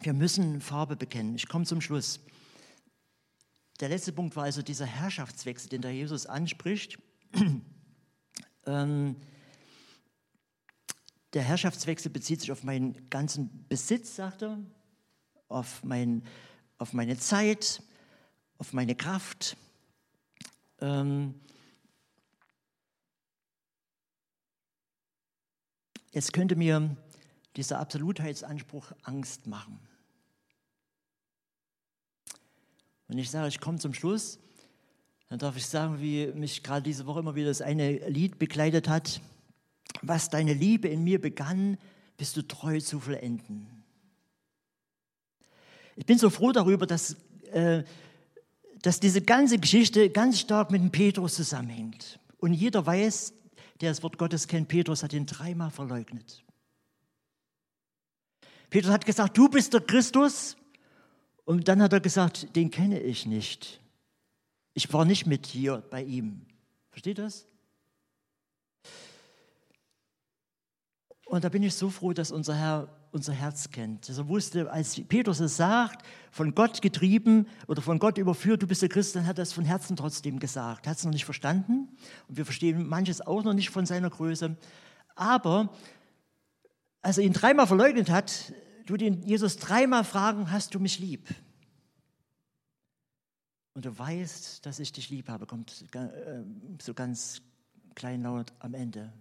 wir 0.00 0.12
müssen 0.12 0.60
Farbe 0.60 0.96
bekennen. 0.96 1.36
Ich 1.36 1.48
komme 1.48 1.64
zum 1.64 1.80
Schluss. 1.80 2.20
Der 3.80 3.88
letzte 3.88 4.12
Punkt 4.12 4.36
war 4.36 4.44
also 4.44 4.62
dieser 4.62 4.86
Herrschaftswechsel, 4.86 5.68
den 5.68 5.82
der 5.82 5.92
Jesus 5.92 6.26
anspricht. 6.26 6.98
ähm, 8.66 9.16
der 11.32 11.42
Herrschaftswechsel 11.42 12.10
bezieht 12.10 12.40
sich 12.40 12.52
auf 12.52 12.62
meinen 12.62 13.08
ganzen 13.10 13.66
Besitz, 13.68 14.14
sagt 14.14 14.42
er, 14.42 14.58
auf 15.48 15.82
mein 15.82 16.22
auf 16.84 16.92
meine 16.92 17.16
Zeit, 17.16 17.82
auf 18.58 18.74
meine 18.74 18.94
Kraft. 18.94 19.56
Ähm 20.82 21.34
Jetzt 26.12 26.34
könnte 26.34 26.56
mir 26.56 26.94
dieser 27.56 27.78
Absolutheitsanspruch 27.78 28.92
Angst 29.02 29.46
machen. 29.46 29.80
Wenn 33.08 33.16
ich 33.16 33.30
sage, 33.30 33.48
ich 33.48 33.60
komme 33.60 33.78
zum 33.78 33.94
Schluss, 33.94 34.38
dann 35.30 35.38
darf 35.38 35.56
ich 35.56 35.64
sagen, 35.64 36.02
wie 36.02 36.26
mich 36.34 36.62
gerade 36.62 36.82
diese 36.82 37.06
Woche 37.06 37.20
immer 37.20 37.34
wieder 37.34 37.48
das 37.48 37.62
eine 37.62 38.10
Lied 38.10 38.38
begleitet 38.38 38.90
hat. 38.90 39.22
Was 40.02 40.28
deine 40.28 40.52
Liebe 40.52 40.88
in 40.88 41.02
mir 41.02 41.18
begann, 41.18 41.78
bist 42.18 42.36
du 42.36 42.42
treu 42.42 42.78
zu 42.78 43.00
vollenden. 43.00 43.73
Ich 45.96 46.06
bin 46.06 46.18
so 46.18 46.30
froh 46.30 46.52
darüber, 46.52 46.86
dass, 46.86 47.16
äh, 47.52 47.84
dass 48.82 49.00
diese 49.00 49.22
ganze 49.22 49.58
Geschichte 49.58 50.10
ganz 50.10 50.40
stark 50.40 50.70
mit 50.70 50.82
dem 50.82 50.90
Petrus 50.90 51.34
zusammenhängt. 51.34 52.18
Und 52.38 52.52
jeder 52.52 52.84
weiß, 52.84 53.32
der 53.80 53.90
das 53.90 54.02
Wort 54.02 54.18
Gottes 54.18 54.48
kennt, 54.48 54.68
Petrus 54.68 55.02
hat 55.02 55.12
ihn 55.12 55.26
dreimal 55.26 55.70
verleugnet. 55.70 56.44
Petrus 58.70 58.92
hat 58.92 59.06
gesagt, 59.06 59.36
du 59.38 59.48
bist 59.48 59.72
der 59.72 59.80
Christus. 59.80 60.56
Und 61.44 61.68
dann 61.68 61.82
hat 61.82 61.92
er 61.92 62.00
gesagt, 62.00 62.56
den 62.56 62.70
kenne 62.70 63.00
ich 63.00 63.26
nicht. 63.26 63.80
Ich 64.72 64.92
war 64.92 65.04
nicht 65.04 65.26
mit 65.26 65.46
hier 65.46 65.82
bei 65.90 66.02
ihm. 66.02 66.46
Versteht 66.90 67.18
das? 67.18 67.46
Und 71.26 71.44
da 71.44 71.48
bin 71.48 71.62
ich 71.62 71.74
so 71.74 71.90
froh, 71.90 72.12
dass 72.12 72.32
unser 72.32 72.56
Herr 72.56 72.93
unser 73.14 73.32
Herz 73.32 73.70
kennt. 73.70 74.08
Er 74.08 74.28
wusste, 74.28 74.70
als 74.70 75.00
Petrus 75.06 75.38
es 75.40 75.56
sagt, 75.56 76.04
von 76.32 76.54
Gott 76.54 76.82
getrieben 76.82 77.46
oder 77.68 77.80
von 77.80 77.98
Gott 77.98 78.18
überführt, 78.18 78.62
du 78.62 78.66
bist 78.66 78.82
der 78.82 78.88
Christ, 78.88 79.14
dann 79.14 79.26
hat 79.26 79.38
er 79.38 79.42
es 79.42 79.52
von 79.52 79.64
Herzen 79.64 79.96
trotzdem 79.96 80.40
gesagt. 80.40 80.86
Hat 80.86 80.96
es 80.96 81.04
noch 81.04 81.12
nicht 81.12 81.24
verstanden 81.24 81.88
und 82.28 82.36
wir 82.36 82.44
verstehen 82.44 82.86
manches 82.88 83.20
auch 83.20 83.44
noch 83.44 83.54
nicht 83.54 83.70
von 83.70 83.86
seiner 83.86 84.10
Größe. 84.10 84.56
Aber 85.14 85.72
als 87.02 87.18
er 87.18 87.24
ihn 87.24 87.32
dreimal 87.32 87.68
verleugnet 87.68 88.10
hat, 88.10 88.52
du 88.86 88.96
den 88.96 89.22
Jesus 89.22 89.56
dreimal 89.58 90.04
fragen, 90.04 90.50
hast 90.50 90.74
du 90.74 90.80
mich 90.80 90.98
lieb? 90.98 91.28
Und 93.74 93.84
du 93.84 93.96
weißt, 93.96 94.66
dass 94.66 94.78
ich 94.80 94.92
dich 94.92 95.10
lieb 95.10 95.28
habe, 95.28 95.46
kommt 95.46 95.84
äh, 95.94 96.42
so 96.80 96.94
ganz 96.94 97.42
kleinlaut 97.94 98.52
am 98.58 98.74
Ende, 98.74 99.12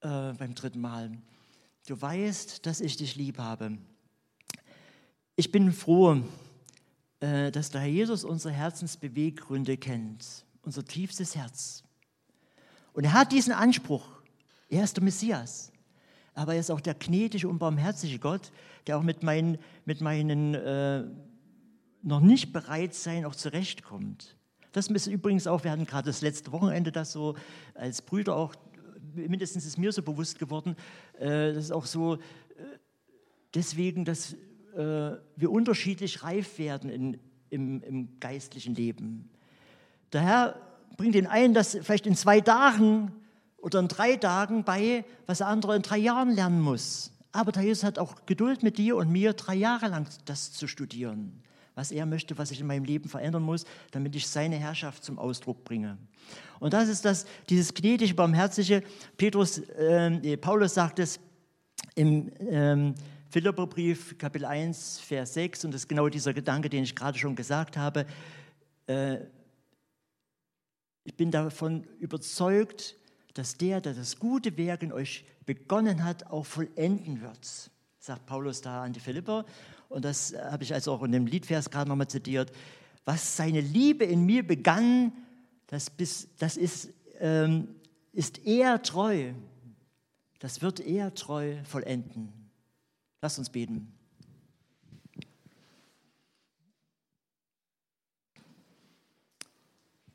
äh, 0.00 0.32
beim 0.32 0.54
dritten 0.54 0.80
Mal. 0.80 1.18
Du 1.86 2.00
weißt, 2.00 2.64
dass 2.64 2.80
ich 2.80 2.96
dich 2.96 3.14
lieb 3.14 3.38
habe. 3.38 3.76
Ich 5.36 5.52
bin 5.52 5.70
froh, 5.70 6.22
äh, 7.20 7.50
dass 7.50 7.68
der 7.70 7.82
Herr 7.82 7.88
Jesus 7.88 8.24
unsere 8.24 8.54
Herzensbeweggründe 8.54 9.76
kennt, 9.76 10.46
unser 10.62 10.82
tiefstes 10.82 11.36
Herz. 11.36 11.84
Und 12.94 13.04
er 13.04 13.12
hat 13.12 13.32
diesen 13.32 13.52
Anspruch. 13.52 14.06
Er 14.70 14.82
ist 14.82 14.96
der 14.96 15.04
Messias. 15.04 15.72
Aber 16.32 16.54
er 16.54 16.60
ist 16.60 16.70
auch 16.70 16.80
der 16.80 16.94
gnädige 16.94 17.48
und 17.48 17.58
barmherzige 17.58 18.18
Gott, 18.18 18.50
der 18.86 18.96
auch 18.96 19.02
mit 19.02 19.22
meinen, 19.22 19.58
mit 19.84 20.00
meinen 20.00 20.54
äh, 20.54 21.04
noch 22.02 22.20
nicht 22.20 22.52
bereit 22.52 22.94
sein 22.94 23.26
auch 23.26 23.34
zurechtkommt. 23.34 24.36
Das 24.72 24.88
ist 24.88 25.06
übrigens 25.06 25.46
auch, 25.46 25.64
wir 25.64 25.70
hatten 25.70 25.86
gerade 25.86 26.06
das 26.06 26.22
letzte 26.22 26.50
Wochenende 26.50 26.90
das 26.90 27.12
so 27.12 27.36
als 27.74 28.00
Brüder 28.00 28.36
auch 28.36 28.54
mindestens 29.14 29.66
ist 29.66 29.78
mir 29.78 29.92
so 29.92 30.02
bewusst 30.02 30.38
geworden, 30.38 30.76
äh, 31.18 31.52
das 31.52 31.64
ist 31.64 31.70
auch 31.72 31.86
so, 31.86 32.14
äh, 32.14 32.18
deswegen, 33.54 34.04
dass 34.04 34.34
äh, 34.74 35.16
wir 35.36 35.50
unterschiedlich 35.50 36.22
reif 36.22 36.58
werden 36.58 36.90
in, 36.90 37.18
im, 37.50 37.82
im 37.82 38.20
geistlichen 38.20 38.74
Leben. 38.74 39.30
Der 40.12 40.22
Herr 40.22 40.60
bringt 40.96 41.14
den 41.14 41.26
einen 41.26 41.54
das 41.54 41.76
vielleicht 41.82 42.06
in 42.06 42.16
zwei 42.16 42.40
Tagen 42.40 43.12
oder 43.58 43.80
in 43.80 43.88
drei 43.88 44.16
Tagen 44.16 44.64
bei, 44.64 45.04
was 45.26 45.38
der 45.38 45.48
andere 45.48 45.76
in 45.76 45.82
drei 45.82 45.98
Jahren 45.98 46.30
lernen 46.30 46.60
muss. 46.60 47.12
Aber 47.32 47.50
der 47.50 47.64
Jesus 47.64 47.82
hat 47.82 47.98
auch 47.98 48.26
Geduld 48.26 48.62
mit 48.62 48.78
dir 48.78 48.96
und 48.96 49.10
mir, 49.10 49.32
drei 49.32 49.56
Jahre 49.56 49.88
lang 49.88 50.08
das 50.24 50.52
zu 50.52 50.68
studieren 50.68 51.42
was 51.74 51.90
er 51.90 52.06
möchte, 52.06 52.38
was 52.38 52.50
ich 52.50 52.60
in 52.60 52.66
meinem 52.66 52.84
Leben 52.84 53.08
verändern 53.08 53.42
muss, 53.42 53.64
damit 53.90 54.14
ich 54.14 54.26
seine 54.26 54.56
Herrschaft 54.56 55.04
zum 55.04 55.18
Ausdruck 55.18 55.64
bringe. 55.64 55.98
Und 56.60 56.72
das 56.72 56.88
ist 56.88 57.04
das, 57.04 57.26
dieses 57.48 57.74
gnädige, 57.74 58.14
barmherzige. 58.14 58.82
Petrus, 59.16 59.58
äh, 59.58 60.36
Paulus 60.36 60.74
sagt 60.74 60.98
es 60.98 61.18
im 61.94 62.30
ähm, 62.38 62.94
Philipperbrief, 63.30 64.16
Kapitel 64.16 64.44
1, 64.44 65.00
Vers 65.00 65.34
6, 65.34 65.64
und 65.64 65.74
das 65.74 65.82
ist 65.82 65.88
genau 65.88 66.08
dieser 66.08 66.32
Gedanke, 66.32 66.70
den 66.70 66.84
ich 66.84 66.94
gerade 66.94 67.18
schon 67.18 67.34
gesagt 67.34 67.76
habe. 67.76 68.06
Äh, 68.86 69.18
ich 71.02 71.16
bin 71.16 71.30
davon 71.30 71.84
überzeugt, 71.98 72.96
dass 73.34 73.56
der, 73.56 73.80
der 73.80 73.94
das 73.94 74.18
gute 74.18 74.56
Werk 74.56 74.82
in 74.82 74.92
euch 74.92 75.24
begonnen 75.44 76.04
hat, 76.04 76.28
auch 76.28 76.46
vollenden 76.46 77.20
wird, 77.20 77.70
sagt 77.98 78.26
Paulus 78.26 78.60
da 78.62 78.84
an 78.84 78.92
die 78.92 79.00
Philipper 79.00 79.44
und 79.94 80.04
das 80.04 80.34
habe 80.36 80.64
ich 80.64 80.74
also 80.74 80.92
auch 80.92 81.04
in 81.04 81.12
dem 81.12 81.26
Liedvers 81.26 81.70
gerade 81.70 81.88
nochmal 81.88 82.08
zitiert, 82.08 82.50
was 83.04 83.36
seine 83.36 83.60
Liebe 83.60 84.04
in 84.04 84.26
mir 84.26 84.44
begann, 84.44 85.12
das, 85.68 85.88
bis, 85.88 86.28
das 86.38 86.56
ist, 86.56 86.88
ähm, 87.20 87.68
ist 88.12 88.44
er 88.44 88.82
treu. 88.82 89.32
Das 90.40 90.62
wird 90.62 90.80
er 90.80 91.14
treu 91.14 91.62
vollenden. 91.64 92.32
Lasst 93.22 93.38
uns 93.38 93.50
beten. 93.50 93.92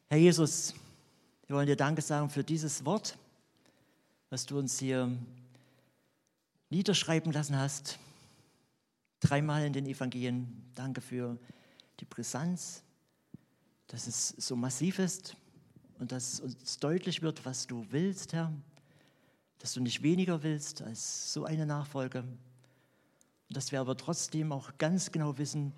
Herr 0.09 0.17
Jesus, 0.17 0.73
wir 1.47 1.55
wollen 1.55 1.67
dir 1.67 1.77
Danke 1.77 2.01
sagen 2.01 2.29
für 2.29 2.43
dieses 2.43 2.83
Wort, 2.83 3.17
was 4.29 4.45
du 4.45 4.59
uns 4.59 4.77
hier 4.77 5.09
niederschreiben 6.69 7.31
lassen 7.31 7.57
hast. 7.57 7.97
Dreimal 9.19 9.65
in 9.65 9.73
den 9.73 9.85
Evangelien. 9.85 10.71
Danke 10.75 11.01
für 11.01 11.37
die 11.99 12.05
Brisanz, 12.05 12.83
dass 13.87 14.07
es 14.07 14.29
so 14.29 14.55
massiv 14.55 14.99
ist 14.99 15.35
und 15.99 16.11
dass 16.11 16.39
uns 16.39 16.77
deutlich 16.79 17.21
wird, 17.21 17.45
was 17.45 17.67
du 17.67 17.85
willst, 17.89 18.33
Herr. 18.33 18.53
Dass 19.57 19.73
du 19.73 19.81
nicht 19.81 20.01
weniger 20.03 20.41
willst 20.43 20.81
als 20.81 21.33
so 21.33 21.43
eine 21.43 21.65
Nachfolge. 21.65 22.19
Und 22.21 23.57
dass 23.57 23.71
wir 23.71 23.81
aber 23.81 23.97
trotzdem 23.97 24.51
auch 24.51 24.77
ganz 24.77 25.11
genau 25.11 25.37
wissen 25.37 25.73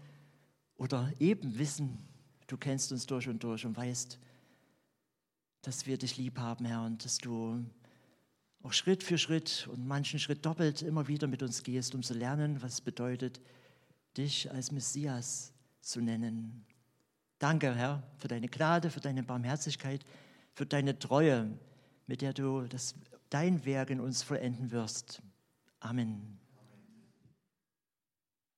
oder 0.75 1.11
eben 1.19 1.57
wissen, 1.57 1.97
du 2.47 2.57
kennst 2.57 2.91
uns 2.91 3.05
durch 3.05 3.27
und 3.27 3.43
durch 3.43 3.65
und 3.65 3.75
weißt, 3.75 4.19
dass 5.61 5.85
wir 5.85 5.97
dich 5.97 6.17
lieb 6.17 6.37
haben, 6.37 6.65
Herr, 6.65 6.83
und 6.83 7.05
dass 7.05 7.17
du 7.17 7.63
auch 8.63 8.73
Schritt 8.73 9.03
für 9.03 9.17
Schritt 9.17 9.67
und 9.71 9.87
manchen 9.87 10.19
Schritt 10.19 10.45
doppelt 10.45 10.81
immer 10.81 11.07
wieder 11.07 11.27
mit 11.27 11.41
uns 11.41 11.63
gehst, 11.63 11.95
um 11.95 12.03
zu 12.03 12.13
lernen, 12.13 12.61
was 12.61 12.73
es 12.73 12.81
bedeutet, 12.81 13.39
dich 14.17 14.51
als 14.51 14.71
Messias 14.71 15.53
zu 15.81 16.01
nennen. 16.01 16.65
Danke, 17.39 17.73
Herr, 17.73 18.03
für 18.17 18.27
deine 18.27 18.47
Gnade, 18.47 18.91
für 18.91 18.99
deine 18.99 19.23
Barmherzigkeit, 19.23 20.05
für 20.53 20.65
deine 20.65 20.99
Treue, 20.99 21.49
mit 22.05 22.21
der 22.21 22.33
du 22.33 22.61
das, 22.67 22.93
dein 23.29 23.65
Werk 23.65 23.89
in 23.89 23.99
uns 23.99 24.21
vollenden 24.21 24.71
wirst. 24.71 25.21
Amen. 25.79 26.40